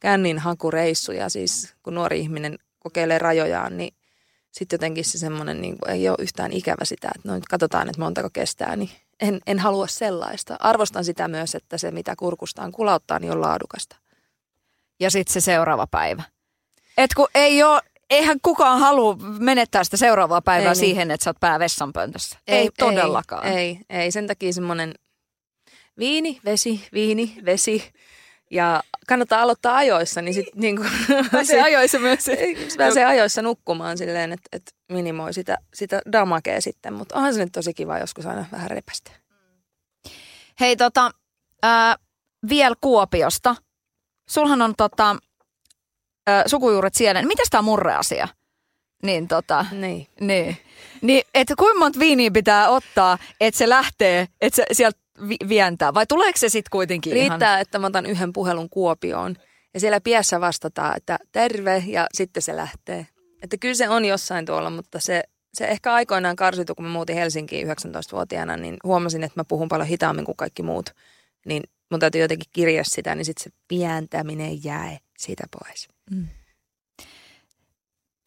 kännin 0.00 0.38
hakureissuja, 0.38 1.28
siis 1.28 1.74
kun 1.82 1.94
nuori 1.94 2.20
ihminen 2.20 2.58
kokeilee 2.78 3.18
rajojaan, 3.18 3.76
niin 3.76 3.94
sitten 4.52 4.76
jotenkin 4.76 5.04
se 5.04 5.18
semmoinen 5.18 5.60
niin 5.60 5.78
kuin, 5.78 5.90
ei 5.90 6.08
ole 6.08 6.16
yhtään 6.20 6.52
ikävä 6.52 6.84
sitä, 6.84 7.08
että 7.14 7.28
no 7.28 7.34
nyt 7.34 7.48
katsotaan, 7.48 7.88
että 7.88 8.00
montako 8.00 8.30
kestää, 8.32 8.76
niin 8.76 8.90
en, 9.20 9.40
en 9.46 9.58
halua 9.58 9.86
sellaista. 9.86 10.56
Arvostan 10.60 11.04
sitä 11.04 11.28
myös, 11.28 11.54
että 11.54 11.78
se 11.78 11.90
mitä 11.90 12.16
kurkustaan 12.16 12.72
kulauttaa, 12.72 13.18
niin 13.18 13.32
on 13.32 13.40
laadukasta. 13.40 13.96
Ja 15.00 15.10
sitten 15.10 15.32
se 15.32 15.40
seuraava 15.40 15.86
päivä. 15.86 16.22
Et 16.96 17.14
kun 17.14 17.28
ei 17.34 17.62
ole 17.62 17.82
eihän 18.14 18.38
kukaan 18.42 18.80
halua 18.80 19.16
menettää 19.38 19.84
sitä 19.84 19.96
seuraavaa 19.96 20.42
päivää 20.42 20.68
ei, 20.68 20.74
niin. 20.74 20.76
siihen, 20.76 21.10
että 21.10 21.24
sä 21.24 21.30
oot 21.30 21.40
pää 21.40 21.58
vessanpöntössä. 21.58 22.38
Ei, 22.46 22.58
ei 22.58 22.70
todellakaan. 22.78 23.46
Ei, 23.46 23.56
ei, 23.58 23.78
ei. 23.90 24.10
sen 24.10 24.26
takia 24.26 24.52
semmoinen 24.52 24.94
viini, 25.98 26.40
vesi, 26.44 26.88
viini, 26.92 27.36
vesi. 27.44 27.92
Ja 28.50 28.82
kannattaa 29.08 29.42
aloittaa 29.42 29.76
ajoissa, 29.76 30.22
niin 30.22 30.34
sitten 30.34 30.60
niin 30.60 30.76
kuin, 30.76 30.90
pääsee 31.32 31.62
ajoissa 31.62 31.98
myös. 31.98 32.26
Pääsee 32.78 33.04
ajoissa 33.04 33.42
nukkumaan 33.42 33.98
silleen, 33.98 34.32
että, 34.32 34.48
että 34.52 34.72
minimoi 34.92 35.32
sitä, 35.32 35.58
sitä 35.74 36.02
damakea 36.12 36.60
sitten. 36.60 36.92
Mutta 36.92 37.16
onhan 37.16 37.34
se 37.34 37.44
nyt 37.44 37.52
tosi 37.52 37.74
kiva 37.74 37.98
joskus 37.98 38.26
aina 38.26 38.44
vähän 38.52 38.70
repästä. 38.70 39.10
Hei 40.60 40.76
tota, 40.76 41.10
äh, 41.64 41.96
vielä 42.48 42.74
Kuopiosta. 42.80 43.56
Sulhan 44.28 44.62
on 44.62 44.74
tota, 44.76 45.16
ö, 46.28 46.42
sukujuuret 46.46 46.94
siellä. 46.94 47.20
Niin 47.20 47.28
mitäs 47.28 47.48
tämä 47.50 47.62
murreasia? 47.62 48.28
Niin 49.02 49.28
tota, 49.28 49.66
niin. 49.72 50.06
niin. 50.20 50.56
niin 51.00 51.22
että 51.34 51.54
kuinka 51.58 51.78
monta 51.78 51.98
viiniä 51.98 52.30
pitää 52.30 52.68
ottaa, 52.68 53.18
että 53.40 53.58
se 53.58 53.68
lähtee, 53.68 54.28
että 54.40 54.56
se 54.56 54.64
sieltä 54.72 54.98
vi- 55.28 55.48
vientää? 55.48 55.94
Vai 55.94 56.06
tuleeko 56.06 56.38
se 56.38 56.48
sitten 56.48 56.70
kuitenkin 56.70 57.12
Riittää, 57.12 57.52
ihan... 57.52 57.60
että 57.60 57.78
mä 57.78 57.86
otan 57.86 58.06
yhden 58.06 58.32
puhelun 58.32 58.70
Kuopioon 58.70 59.36
ja 59.74 59.80
siellä 59.80 60.00
piässä 60.00 60.40
vastataan, 60.40 60.96
että 60.96 61.18
terve 61.32 61.84
ja 61.86 62.06
sitten 62.14 62.42
se 62.42 62.56
lähtee. 62.56 63.06
Että 63.42 63.56
kyllä 63.56 63.74
se 63.74 63.88
on 63.88 64.04
jossain 64.04 64.46
tuolla, 64.46 64.70
mutta 64.70 65.00
se, 65.00 65.24
se 65.54 65.64
ehkä 65.64 65.92
aikoinaan 65.92 66.36
karsitu, 66.36 66.74
kun 66.74 66.84
mä 66.84 66.90
muutin 66.90 67.16
Helsinkiin 67.16 67.68
19-vuotiaana, 67.68 68.56
niin 68.56 68.76
huomasin, 68.84 69.24
että 69.24 69.40
mä 69.40 69.44
puhun 69.44 69.68
paljon 69.68 69.88
hitaammin 69.88 70.24
kuin 70.24 70.36
kaikki 70.36 70.62
muut. 70.62 70.90
Niin 71.46 71.62
mun 71.90 72.00
täytyy 72.00 72.20
jotenkin 72.20 72.50
kirjaa 72.52 72.84
sitä, 72.84 73.14
niin 73.14 73.24
sitten 73.24 73.44
se 73.44 73.50
pientäminen 73.68 74.64
jäi 74.64 74.98
siitä 75.18 75.44
pois. 75.50 75.88
Mm. 76.10 76.28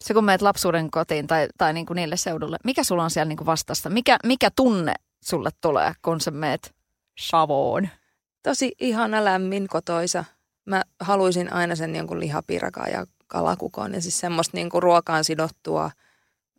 Se 0.04 0.14
kun 0.14 0.24
meet 0.24 0.42
lapsuuden 0.42 0.90
kotiin 0.90 1.26
tai, 1.26 1.48
tai 1.58 1.72
niin 1.72 1.86
kuin 1.86 1.96
niille 1.96 2.16
seudulle, 2.16 2.56
mikä 2.64 2.84
sulla 2.84 3.04
on 3.04 3.10
siellä 3.10 3.28
niin 3.28 3.36
kuin 3.36 3.46
vastassa? 3.46 3.90
Mikä, 3.90 4.18
mikä 4.24 4.50
tunne 4.56 4.94
sulle 5.20 5.50
tulee, 5.60 5.92
kun 6.02 6.20
sä 6.20 6.30
meet 6.30 6.74
Savoon? 7.18 7.88
Tosi 8.42 8.72
ihana, 8.80 9.24
lämmin, 9.24 9.68
kotoisa. 9.68 10.24
Mä 10.66 10.82
haluaisin 11.00 11.52
aina 11.52 11.76
sen 11.76 11.96
jonkun 11.96 12.20
lihapirakaa 12.20 12.88
ja 12.88 13.06
kalakukon 13.26 13.94
ja 13.94 14.02
siis 14.02 14.20
semmoista 14.20 14.56
niin 14.56 14.70
kuin 14.70 14.82
ruokaan 14.82 15.24
sidottua 15.24 15.90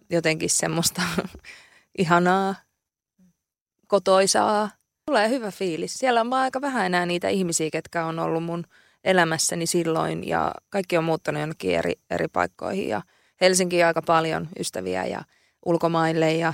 jotenkin 0.09 0.49
semmoista 0.49 1.01
ihanaa, 1.97 2.55
kotoisaa. 3.87 4.69
Tulee 5.05 5.29
hyvä 5.29 5.51
fiilis. 5.51 5.93
Siellä 5.93 6.21
on 6.21 6.29
vaan 6.29 6.43
aika 6.43 6.61
vähän 6.61 6.85
enää 6.85 7.05
niitä 7.05 7.29
ihmisiä, 7.29 7.69
ketkä 7.71 8.05
on 8.05 8.19
ollut 8.19 8.43
mun 8.43 8.63
elämässäni 9.03 9.65
silloin 9.65 10.27
ja 10.27 10.51
kaikki 10.69 10.97
on 10.97 11.03
muuttanut 11.03 11.39
jonnekin 11.39 11.75
eri, 11.75 11.93
eri 12.09 12.27
paikkoihin 12.27 12.87
ja 12.87 13.01
Helsinki 13.41 13.83
aika 13.83 14.01
paljon 14.01 14.47
ystäviä 14.59 15.05
ja 15.05 15.21
ulkomaille 15.65 16.33
ja 16.33 16.53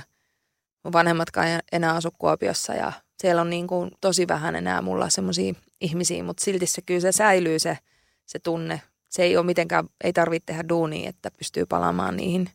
mun 0.84 0.92
vanhemmatkaan 0.92 1.48
ei 1.48 1.58
enää 1.72 1.94
asu 1.94 2.10
Kuopiossa 2.18 2.74
ja 2.74 2.92
siellä 3.20 3.42
on 3.42 3.50
niin 3.50 3.66
kuin 3.66 3.90
tosi 4.00 4.28
vähän 4.28 4.56
enää 4.56 4.82
mulla 4.82 5.10
semmoisia 5.10 5.54
ihmisiä, 5.80 6.22
mutta 6.22 6.44
silti 6.44 6.66
se 6.66 6.82
kyllä 6.82 7.00
se 7.00 7.12
säilyy 7.12 7.58
se, 7.58 7.78
se 8.26 8.38
tunne. 8.38 8.82
Se 9.08 9.22
ei 9.22 9.36
ole 9.36 9.46
mitenkään, 9.46 9.88
ei 10.04 10.12
tarvitse 10.12 10.46
tehdä 10.46 10.68
duunia, 10.68 11.08
että 11.08 11.30
pystyy 11.30 11.66
palaamaan 11.66 12.16
niihin 12.16 12.50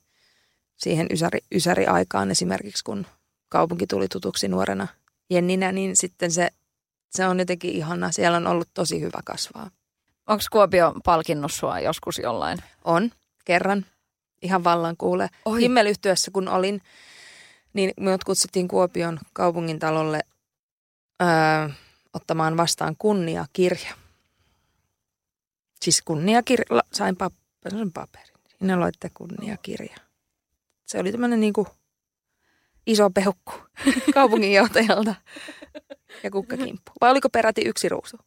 siihen 0.78 1.08
ysäri, 1.12 1.40
ysäri-aikaan 1.52 2.32
esimerkiksi, 2.32 2.84
kun 2.84 3.06
kaupunki 3.50 3.88
tuli 3.88 4.08
tutuksi 4.08 4.48
nuorena 4.48 4.88
Jenninä, 5.30 5.72
niin 5.72 5.96
sitten 5.96 6.32
se, 6.32 6.50
se 7.12 7.28
on 7.28 7.40
jotenkin 7.40 7.72
ihana. 7.72 8.12
Siellä 8.12 8.38
on 8.38 8.48
ollut 8.48 8.70
tosi 8.74 9.02
hyvä 9.02 9.20
kasvaa. 9.26 9.72
Onko 10.32 10.44
Kuopio 10.52 10.94
palkinnut 11.06 11.52
sua 11.52 11.80
joskus 11.80 12.20
jollain? 12.20 12.60
On, 12.84 13.12
kerran. 13.46 13.86
Ihan 14.42 14.64
vallan 14.64 14.98
kuule. 14.98 15.30
Himmelyyhtyessä 15.60 16.32
kun 16.32 16.48
olin, 16.48 16.82
niin 17.74 17.94
minut 17.98 18.24
kutsuttiin 18.24 18.68
Kuopion 18.68 19.20
kaupungin 19.34 19.80
talolle 19.80 20.20
öö, 21.22 21.28
ottamaan 22.14 22.58
vastaan 22.58 22.96
kunniakirja. 22.98 23.94
Siis 25.82 26.02
kunniakirja, 26.02 26.82
sain 26.94 27.16
paperin, 27.16 27.92
paperin. 27.92 28.36
Siinä 28.60 28.80
loitte 28.80 29.10
kunniakirja. 29.14 29.96
Se 30.86 31.00
oli 31.00 31.12
tämmöinen 31.12 31.40
niin 31.40 31.54
kuin 31.54 31.68
iso 32.88 33.10
peukku 33.10 33.54
kaupunginjohtajalta 34.14 35.16
ja 36.24 36.32
kukkakimppu. 36.32 36.92
Vai 37.02 37.12
oliko 37.12 37.30
peräti 37.30 37.62
yksi 37.66 37.90
ruusu? 37.90 38.18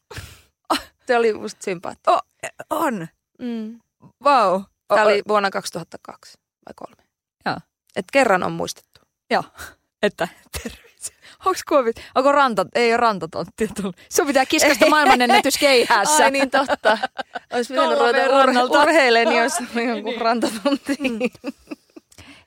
Se 1.07 1.17
oli 1.17 1.33
musta 1.33 1.65
sympaattista. 1.65 2.13
Oh, 2.13 2.23
on. 2.71 3.09
Mm. 3.39 3.81
Wow. 4.25 4.63
Tämä 4.89 5.03
oli 5.03 5.23
vuonna 5.29 5.51
2002 5.51 6.39
vai 6.67 6.73
kolme. 6.77 7.09
Joo. 7.47 7.57
Et 7.97 8.05
kerran 8.13 8.43
on 8.43 8.53
muistettu. 8.53 9.01
Joo. 9.31 9.45
Että 10.03 10.29
terveisiä. 10.63 11.17
Onko 11.47 11.61
kuopit? 11.69 11.97
Onko 12.15 12.33
ranta? 12.33 12.67
Ei 12.75 12.91
ole 12.93 12.97
rantatonttia 12.97 13.69
tullut. 13.77 13.97
Se 14.09 14.25
pitää 14.25 14.47
kiskasta 14.47 14.87
maailmanennätys 14.91 15.59
keihässä. 15.59 16.25
Ai 16.25 16.31
niin 16.31 16.51
totta. 16.51 16.99
Olisi 17.55 17.75
pitänyt 17.75 17.99
ruveta 17.99 18.19
urhe- 18.19 18.83
urheilemaan, 18.83 19.35
niin 19.35 19.43
olisi 19.43 19.65
jonkun 19.89 20.21
rantatunti. 20.27 20.97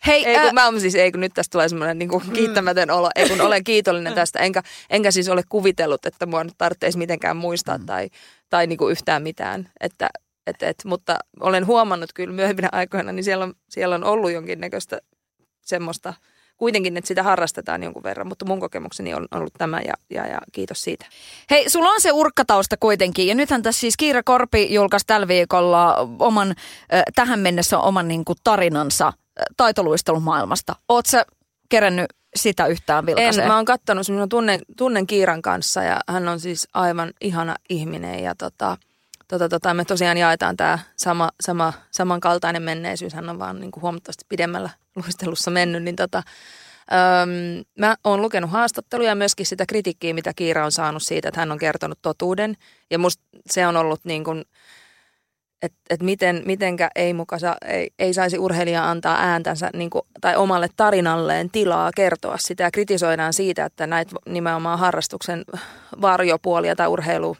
Hei, 0.08 0.26
Ei 0.26 0.36
ää, 0.36 0.46
kun, 0.46 0.54
mä 0.54 0.66
oon 0.66 0.82
siis, 0.82 0.96
ei 0.96 1.12
kun 1.12 1.22
nyt 1.22 1.34
tästä 1.34 1.52
tulee 1.52 1.70
semmoinen 1.70 2.00
niin 2.00 2.10
kiittämätön 2.34 2.92
olo, 2.92 3.10
ei 3.16 3.30
kun 3.30 3.42
olen 3.42 3.64
kiitollinen 3.64 4.14
tästä, 4.14 4.40
enkä, 4.40 4.64
enkä 4.90 5.12
siis 5.12 5.30
ole 5.30 5.44
kuvitellut, 5.50 6.06
että 6.06 6.26
mua 6.26 6.44
nyt 6.44 6.54
tarvitsisi 6.58 6.98
mitenkään 6.98 7.38
muistaa 7.38 7.80
tai, 7.86 8.10
tai 8.50 8.68
niin 8.68 8.78
kuin 8.78 8.92
yhtään 8.92 9.24
mitään. 9.24 9.70
Että, 9.80 10.10
et, 10.48 10.64
et, 10.64 10.78
mutta 10.86 11.20
olen 11.40 11.68
huomannut 11.68 12.10
kyllä 12.14 12.34
myöhempinä 12.34 12.70
aikoina, 12.72 13.12
niin 13.12 13.24
siellä 13.24 13.46
on, 13.46 13.54
siellä 13.70 13.96
on 13.96 14.04
ollut 14.04 14.32
jonkinnäköistä 14.32 15.00
semmoista, 15.62 16.14
kuitenkin, 16.58 16.98
että 16.98 17.08
sitä 17.08 17.24
harrastetaan 17.24 17.84
jonkun 17.84 18.04
verran, 18.04 18.28
mutta 18.28 18.46
mun 18.46 18.60
kokemukseni 18.60 19.14
on 19.14 19.28
ollut 19.32 19.54
tämä 19.58 19.82
ja, 19.82 19.94
ja, 20.10 20.28
ja 20.28 20.40
kiitos 20.52 20.82
siitä. 20.82 21.06
Hei, 21.50 21.70
sulla 21.70 21.90
on 21.90 22.02
se 22.02 22.12
urkkatausta 22.12 22.76
kuitenkin. 22.80 23.28
Ja 23.28 23.36
nythän 23.36 23.64
tässä 23.64 23.80
siis 23.80 23.98
Kiira 23.98 24.24
Korpi 24.24 24.74
julkaisi 24.74 25.06
tällä 25.08 25.28
viikolla 25.28 26.08
oman, 26.20 26.50
äh, 26.94 27.04
tähän 27.16 27.40
mennessä 27.40 27.80
oman 27.80 28.08
niin 28.08 28.26
kuin 28.26 28.38
tarinansa 28.44 29.14
äh, 29.40 29.46
taitoluistelun 29.58 30.24
maailmasta. 30.24 30.76
Oot 30.90 31.06
sä 31.06 31.26
kerännyt 31.70 32.06
sitä 32.36 32.68
yhtään 32.68 33.00
En, 33.00 33.06
vilkaiseen? 33.06 33.48
mä 33.48 33.56
oon 33.56 33.66
kattonut, 33.66 34.10
minä 34.10 34.28
tunnen, 34.30 34.60
tunnen 34.78 35.08
Kiiran 35.08 35.42
kanssa 35.42 35.84
ja 35.84 36.00
hän 36.10 36.28
on 36.28 36.40
siis 36.40 36.68
aivan 36.74 37.12
ihana 37.22 37.56
ihminen 37.70 38.24
ja 38.24 38.36
tota, 38.36 38.78
tota, 39.28 39.50
tota, 39.50 39.74
me 39.74 39.86
tosiaan 39.86 40.18
jaetaan 40.18 40.58
tämä 40.58 40.80
sama, 40.96 41.30
sama, 41.42 41.74
samankaltainen 41.92 42.64
menneisyys, 42.64 43.14
hän 43.14 43.30
on 43.30 43.40
vaan 43.40 43.60
niin 43.60 43.72
kuin 43.72 43.82
huomattavasti 43.82 44.26
pidemmällä 44.30 44.70
luistelussa 44.96 45.52
mennyt, 45.52 45.84
niin 45.84 45.96
tota, 45.96 46.24
öm, 46.92 47.64
mä 47.80 47.96
oon 48.04 48.22
lukenut 48.22 48.52
haastatteluja 48.52 49.10
ja 49.10 49.16
myöskin 49.16 49.46
sitä 49.46 49.66
kritiikkiä, 49.66 50.14
mitä 50.14 50.34
Kiira 50.36 50.66
on 50.66 50.72
saanut 50.72 51.04
siitä, 51.04 51.28
että 51.28 51.42
hän 51.42 51.52
on 51.52 51.58
kertonut 51.58 52.00
totuuden 52.02 52.58
ja 52.90 53.00
musta 53.00 53.24
se 53.50 53.68
on 53.68 53.78
ollut 53.78 54.02
niin 54.04 54.24
kuin, 54.24 54.46
että 55.62 55.78
et 55.90 56.02
miten, 56.02 56.44
mitenkä 56.46 56.90
ei, 56.96 57.14
muka 57.14 57.40
sa, 57.40 57.56
ei, 57.66 57.90
ei 58.00 58.14
saisi 58.14 58.40
urheilija 58.40 58.90
antaa 58.90 59.18
ääntänsä 59.20 59.70
niin 59.74 59.90
kuin, 59.90 60.02
tai 60.22 60.36
omalle 60.36 60.68
tarinalleen 60.78 61.50
tilaa 61.50 61.92
kertoa 61.96 62.38
sitä. 62.38 62.64
Ja 62.64 62.72
kritisoidaan 62.72 63.34
siitä, 63.34 63.66
että 63.66 63.88
näitä 63.88 64.16
nimenomaan 64.26 64.80
harrastuksen 64.80 65.46
varjopuolia 66.02 66.76
tai 66.76 66.88
urheilu, 66.88 67.38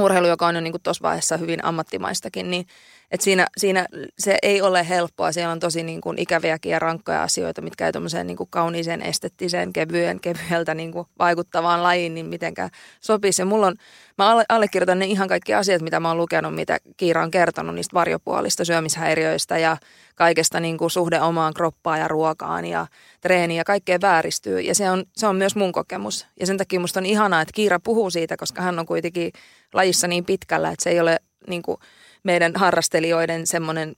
urheilu 0.00 0.26
joka 0.26 0.46
on 0.46 0.54
jo 0.54 0.60
niin 0.60 0.74
tuossa 0.82 1.02
vaiheessa 1.02 1.36
hyvin 1.36 1.64
ammattimaistakin, 1.64 2.50
niin 2.50 2.66
et 3.10 3.20
siinä, 3.20 3.46
siinä 3.56 3.86
se 4.18 4.38
ei 4.42 4.62
ole 4.62 4.88
helppoa. 4.88 5.32
Siellä 5.32 5.52
on 5.52 5.60
tosi 5.60 5.82
niin 5.82 6.00
kuin 6.00 6.18
ikäviäkin 6.18 6.72
ja 6.72 6.78
rankkoja 6.78 7.22
asioita, 7.22 7.62
mitkä 7.62 7.86
ei 7.86 7.92
tuommoiseen 7.92 8.26
niin 8.26 8.36
kuin 8.36 8.48
kauniiseen, 8.50 9.02
estettiseen, 9.02 9.72
kevyen, 9.72 10.20
kevyeltä 10.20 10.74
niin 10.74 10.92
kuin 10.92 11.06
vaikuttavaan 11.18 11.82
lajiin, 11.82 12.14
niin 12.14 12.26
mitenkään 12.26 12.70
sopisi. 13.00 13.44
Mulla 13.44 13.66
on, 13.66 13.74
mä 14.18 14.30
alle, 14.30 14.44
allekirjoitan 14.48 14.98
ne 14.98 15.06
ihan 15.06 15.28
kaikki 15.28 15.54
asiat, 15.54 15.82
mitä 15.82 16.00
mä 16.00 16.08
oon 16.08 16.16
lukenut, 16.16 16.54
mitä 16.54 16.78
Kiira 16.96 17.22
on 17.22 17.30
kertonut 17.30 17.74
niistä 17.74 17.94
varjopuolista, 17.94 18.64
syömishäiriöistä 18.64 19.58
ja 19.58 19.76
kaikesta 20.14 20.60
niin 20.60 20.78
kuin 20.78 20.90
suhde 20.90 21.20
omaan 21.20 21.54
kroppaan 21.54 22.00
ja 22.00 22.08
ruokaan 22.08 22.64
ja 22.64 22.86
treeniin 23.20 23.58
ja 23.58 23.64
kaikkea 23.64 23.98
vääristyy. 24.02 24.60
Ja 24.60 24.74
se 24.74 24.90
on, 24.90 25.04
se 25.16 25.26
on 25.26 25.36
myös 25.36 25.56
mun 25.56 25.72
kokemus. 25.72 26.26
Ja 26.40 26.46
sen 26.46 26.56
takia 26.56 26.80
musta 26.80 27.00
on 27.00 27.06
ihanaa, 27.06 27.40
että 27.40 27.52
Kiira 27.54 27.80
puhuu 27.80 28.10
siitä, 28.10 28.36
koska 28.36 28.62
hän 28.62 28.78
on 28.78 28.86
kuitenkin 28.86 29.32
lajissa 29.74 30.08
niin 30.08 30.24
pitkällä, 30.24 30.70
että 30.70 30.82
se 30.82 30.90
ei 30.90 31.00
ole 31.00 31.16
niin 31.46 31.62
kuin 31.62 31.76
meidän 32.22 32.52
harrastelijoiden 32.54 33.46
semmoinen 33.46 33.94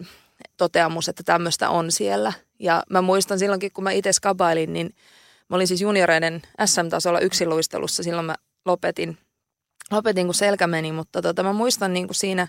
toteamus, 0.57 1.09
että 1.09 1.23
tämmöistä 1.23 1.71
on 1.71 1.93
siellä. 1.93 2.33
Ja 2.59 2.83
mä 2.91 3.03
muistan 3.03 3.39
silloinkin, 3.39 3.73
kun 3.73 3.85
mä 3.85 3.91
itse 3.91 4.13
skabailin, 4.13 4.73
niin 4.73 4.95
mä 5.49 5.57
olin 5.57 5.67
siis 5.67 5.81
junioreiden 5.81 6.43
SM-tasolla 6.65 7.21
yksiluistelussa. 7.21 8.03
Silloin 8.03 8.27
mä 8.27 8.35
lopetin, 8.65 9.19
lopetin 9.91 10.27
kun 10.27 10.35
selkä 10.35 10.67
meni, 10.67 10.93
mutta 10.93 11.23
tota, 11.23 11.43
mä 11.43 11.53
muistan 11.53 11.93
niin 11.93 12.07
kuin 12.07 12.15
siinä 12.15 12.49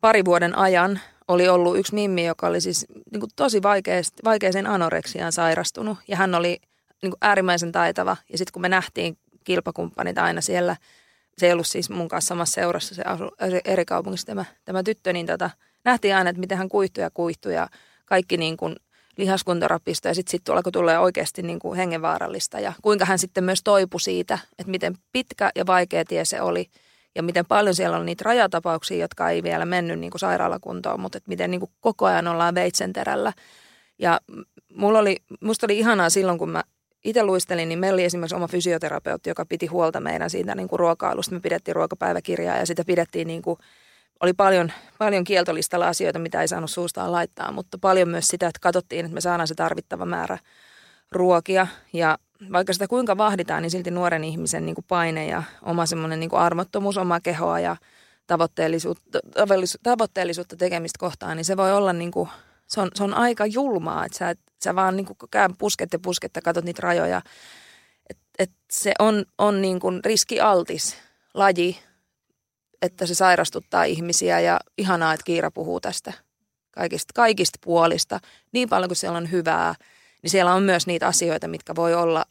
pari 0.00 0.24
vuoden 0.24 0.58
ajan 0.58 1.00
oli 1.28 1.48
ollut 1.48 1.78
yksi 1.78 1.94
mimmi, 1.94 2.26
joka 2.26 2.46
oli 2.46 2.60
siis 2.60 2.86
niin 3.12 3.20
kuin 3.20 3.30
tosi 3.36 3.58
vaikeas- 3.62 4.12
vaikeaseen 4.24 4.66
anoreksiaan 4.66 5.32
sairastunut. 5.32 5.98
Ja 6.08 6.16
hän 6.16 6.34
oli 6.34 6.60
niin 7.02 7.10
kuin 7.10 7.18
äärimmäisen 7.20 7.72
taitava. 7.72 8.16
Ja 8.32 8.38
sitten 8.38 8.52
kun 8.52 8.62
me 8.62 8.68
nähtiin 8.68 9.18
kilpakumppanit 9.44 10.18
aina 10.18 10.40
siellä, 10.40 10.76
se 11.40 11.46
ei 11.46 11.52
ollut 11.52 11.66
siis 11.66 11.90
mun 11.90 12.08
kanssa 12.08 12.28
samassa 12.28 12.54
seurassa, 12.54 12.94
se 12.94 13.02
asui 13.38 13.60
eri 13.64 13.84
kaupungissa 13.84 14.26
tämä, 14.26 14.44
tämä 14.64 14.82
tyttö, 14.82 15.12
niin 15.12 15.26
tota, 15.26 15.50
nähtiin 15.84 16.16
aina, 16.16 16.30
että 16.30 16.40
miten 16.40 16.58
hän 16.58 16.68
kuihtui 16.68 17.04
ja 17.04 17.10
kuihtui 17.14 17.54
ja 17.54 17.68
kaikki 18.06 18.36
niin 18.36 18.56
kuin 18.56 18.76
lihaskunto 19.16 19.68
rapistui 19.68 20.10
ja 20.10 20.14
sitten 20.14 20.30
sit 20.30 20.48
alkoi 20.48 20.72
tulla 20.72 21.00
oikeasti 21.00 21.42
niin 21.42 21.58
kuin 21.58 21.76
hengenvaarallista 21.76 22.60
ja 22.60 22.72
kuinka 22.82 23.04
hän 23.04 23.18
sitten 23.18 23.44
myös 23.44 23.62
toipui 23.62 24.00
siitä, 24.00 24.38
että 24.58 24.70
miten 24.70 24.94
pitkä 25.12 25.50
ja 25.54 25.66
vaikea 25.66 26.04
tie 26.04 26.24
se 26.24 26.40
oli 26.40 26.70
ja 27.14 27.22
miten 27.22 27.46
paljon 27.46 27.74
siellä 27.74 27.96
on 27.96 28.06
niitä 28.06 28.22
rajatapauksia, 28.24 28.98
jotka 28.98 29.30
ei 29.30 29.42
vielä 29.42 29.64
mennyt 29.64 29.98
niin 29.98 30.10
kuin 30.10 30.20
sairaalakuntoon, 30.20 31.00
mutta 31.00 31.18
että 31.18 31.28
miten 31.28 31.50
niin 31.50 31.60
kuin 31.60 31.70
koko 31.80 32.06
ajan 32.06 32.28
ollaan 32.28 32.54
veitsenterällä. 32.54 33.32
Ja 33.98 34.20
mulla 34.74 34.98
oli, 34.98 35.16
musta 35.40 35.66
oli 35.66 35.78
ihanaa 35.78 36.10
silloin, 36.10 36.38
kun 36.38 36.50
mä 36.50 36.62
itse 37.04 37.22
luistelin, 37.22 37.68
niin 37.68 37.78
meillä 37.78 37.96
oli 37.96 38.04
esimerkiksi 38.04 38.36
oma 38.36 38.48
fysioterapeutti, 38.48 39.30
joka 39.30 39.46
piti 39.46 39.66
huolta 39.66 40.00
meidän 40.00 40.30
siitä 40.30 40.54
niin 40.54 40.68
kuin 40.68 40.80
ruokailusta. 40.80 41.34
Me 41.34 41.40
pidettiin 41.40 41.76
ruokapäiväkirjaa 41.76 42.56
ja 42.56 42.66
sitä 42.66 42.84
pidettiin 42.84 43.26
niin 43.26 43.42
kuin, 43.42 43.58
oli 44.20 44.32
paljon, 44.32 44.72
paljon 44.98 45.24
kieltolistalla 45.24 45.88
asioita, 45.88 46.18
mitä 46.18 46.40
ei 46.40 46.48
saanut 46.48 46.70
suustaan 46.70 47.12
laittaa, 47.12 47.52
mutta 47.52 47.78
paljon 47.78 48.08
myös 48.08 48.28
sitä, 48.28 48.46
että 48.46 48.60
katsottiin, 48.60 49.04
että 49.04 49.14
me 49.14 49.20
saadaan 49.20 49.48
se 49.48 49.54
tarvittava 49.54 50.06
määrä 50.06 50.38
ruokia. 51.12 51.66
Ja 51.92 52.18
vaikka 52.52 52.72
sitä 52.72 52.88
kuinka 52.88 53.16
vahditaan, 53.16 53.62
niin 53.62 53.70
silti 53.70 53.90
nuoren 53.90 54.24
ihmisen 54.24 54.66
niin 54.66 54.74
kuin 54.74 54.84
paine 54.88 55.26
ja 55.26 55.42
oma 55.62 55.86
semmoinen 55.86 56.20
niin 56.20 56.30
kuin 56.30 56.40
armottomuus 56.40 56.98
omaa 56.98 57.20
kehoa 57.20 57.60
ja 57.60 57.76
tavoitteellisuutta, 58.26 59.18
tavoitteellisuutta 59.82 60.56
tekemistä 60.56 60.98
kohtaan, 60.98 61.36
niin 61.36 61.44
se 61.44 61.56
voi 61.56 61.72
olla 61.72 61.92
niin 61.92 62.10
kuin, 62.10 62.28
se 62.66 62.80
on, 62.80 62.88
se 62.94 63.04
on 63.04 63.14
aika 63.14 63.46
julmaa, 63.46 64.06
että 64.06 64.18
sä, 64.18 64.34
sä 64.64 64.74
vaan 64.74 64.96
niin 64.96 65.06
käyn 65.30 65.56
pusket 65.56 65.92
ja 65.92 65.98
pusket 65.98 66.30
ja 66.36 66.42
katsot 66.42 66.64
niitä 66.64 66.82
rajoja. 66.82 67.22
Et, 68.10 68.18
et 68.38 68.50
se 68.70 68.92
on, 68.98 69.24
on 69.38 69.62
niin 69.62 69.80
kuin 69.80 70.04
riskialtis 70.04 70.96
laji, 71.34 71.78
että 72.82 73.06
se 73.06 73.14
sairastuttaa 73.14 73.84
ihmisiä 73.84 74.40
ja 74.40 74.60
ihanaa, 74.78 75.14
että 75.14 75.24
Kiira 75.24 75.50
puhuu 75.50 75.80
tästä 75.80 76.12
kaikista, 76.70 77.12
kaikista 77.14 77.58
puolista. 77.64 78.20
Niin 78.52 78.68
paljon 78.68 78.88
kuin 78.88 78.96
siellä 78.96 79.18
on 79.18 79.30
hyvää, 79.30 79.74
niin 80.22 80.30
siellä 80.30 80.54
on 80.54 80.62
myös 80.62 80.86
niitä 80.86 81.06
asioita, 81.06 81.48
mitkä 81.48 81.74
voi 81.74 81.94
olla 81.94 82.24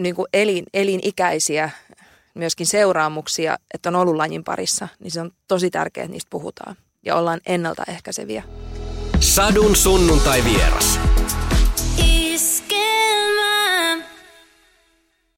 niin 0.00 0.14
kuin 0.14 0.26
elin, 0.32 0.64
elinikäisiä, 0.74 1.70
myöskin 2.34 2.66
seuraamuksia, 2.66 3.58
että 3.74 3.88
on 3.88 3.96
ollut 3.96 4.16
lajin 4.16 4.44
parissa, 4.44 4.88
niin 4.98 5.10
se 5.10 5.20
on 5.20 5.30
tosi 5.48 5.70
tärkeää, 5.70 6.04
että 6.04 6.12
niistä 6.12 6.30
puhutaan 6.30 6.76
ja 7.04 7.16
ollaan 7.16 7.40
ennaltaehkäiseviä. 7.46 8.42
Sadun 9.20 9.76
sunnuntai 9.76 10.44
vieras. 10.44 11.17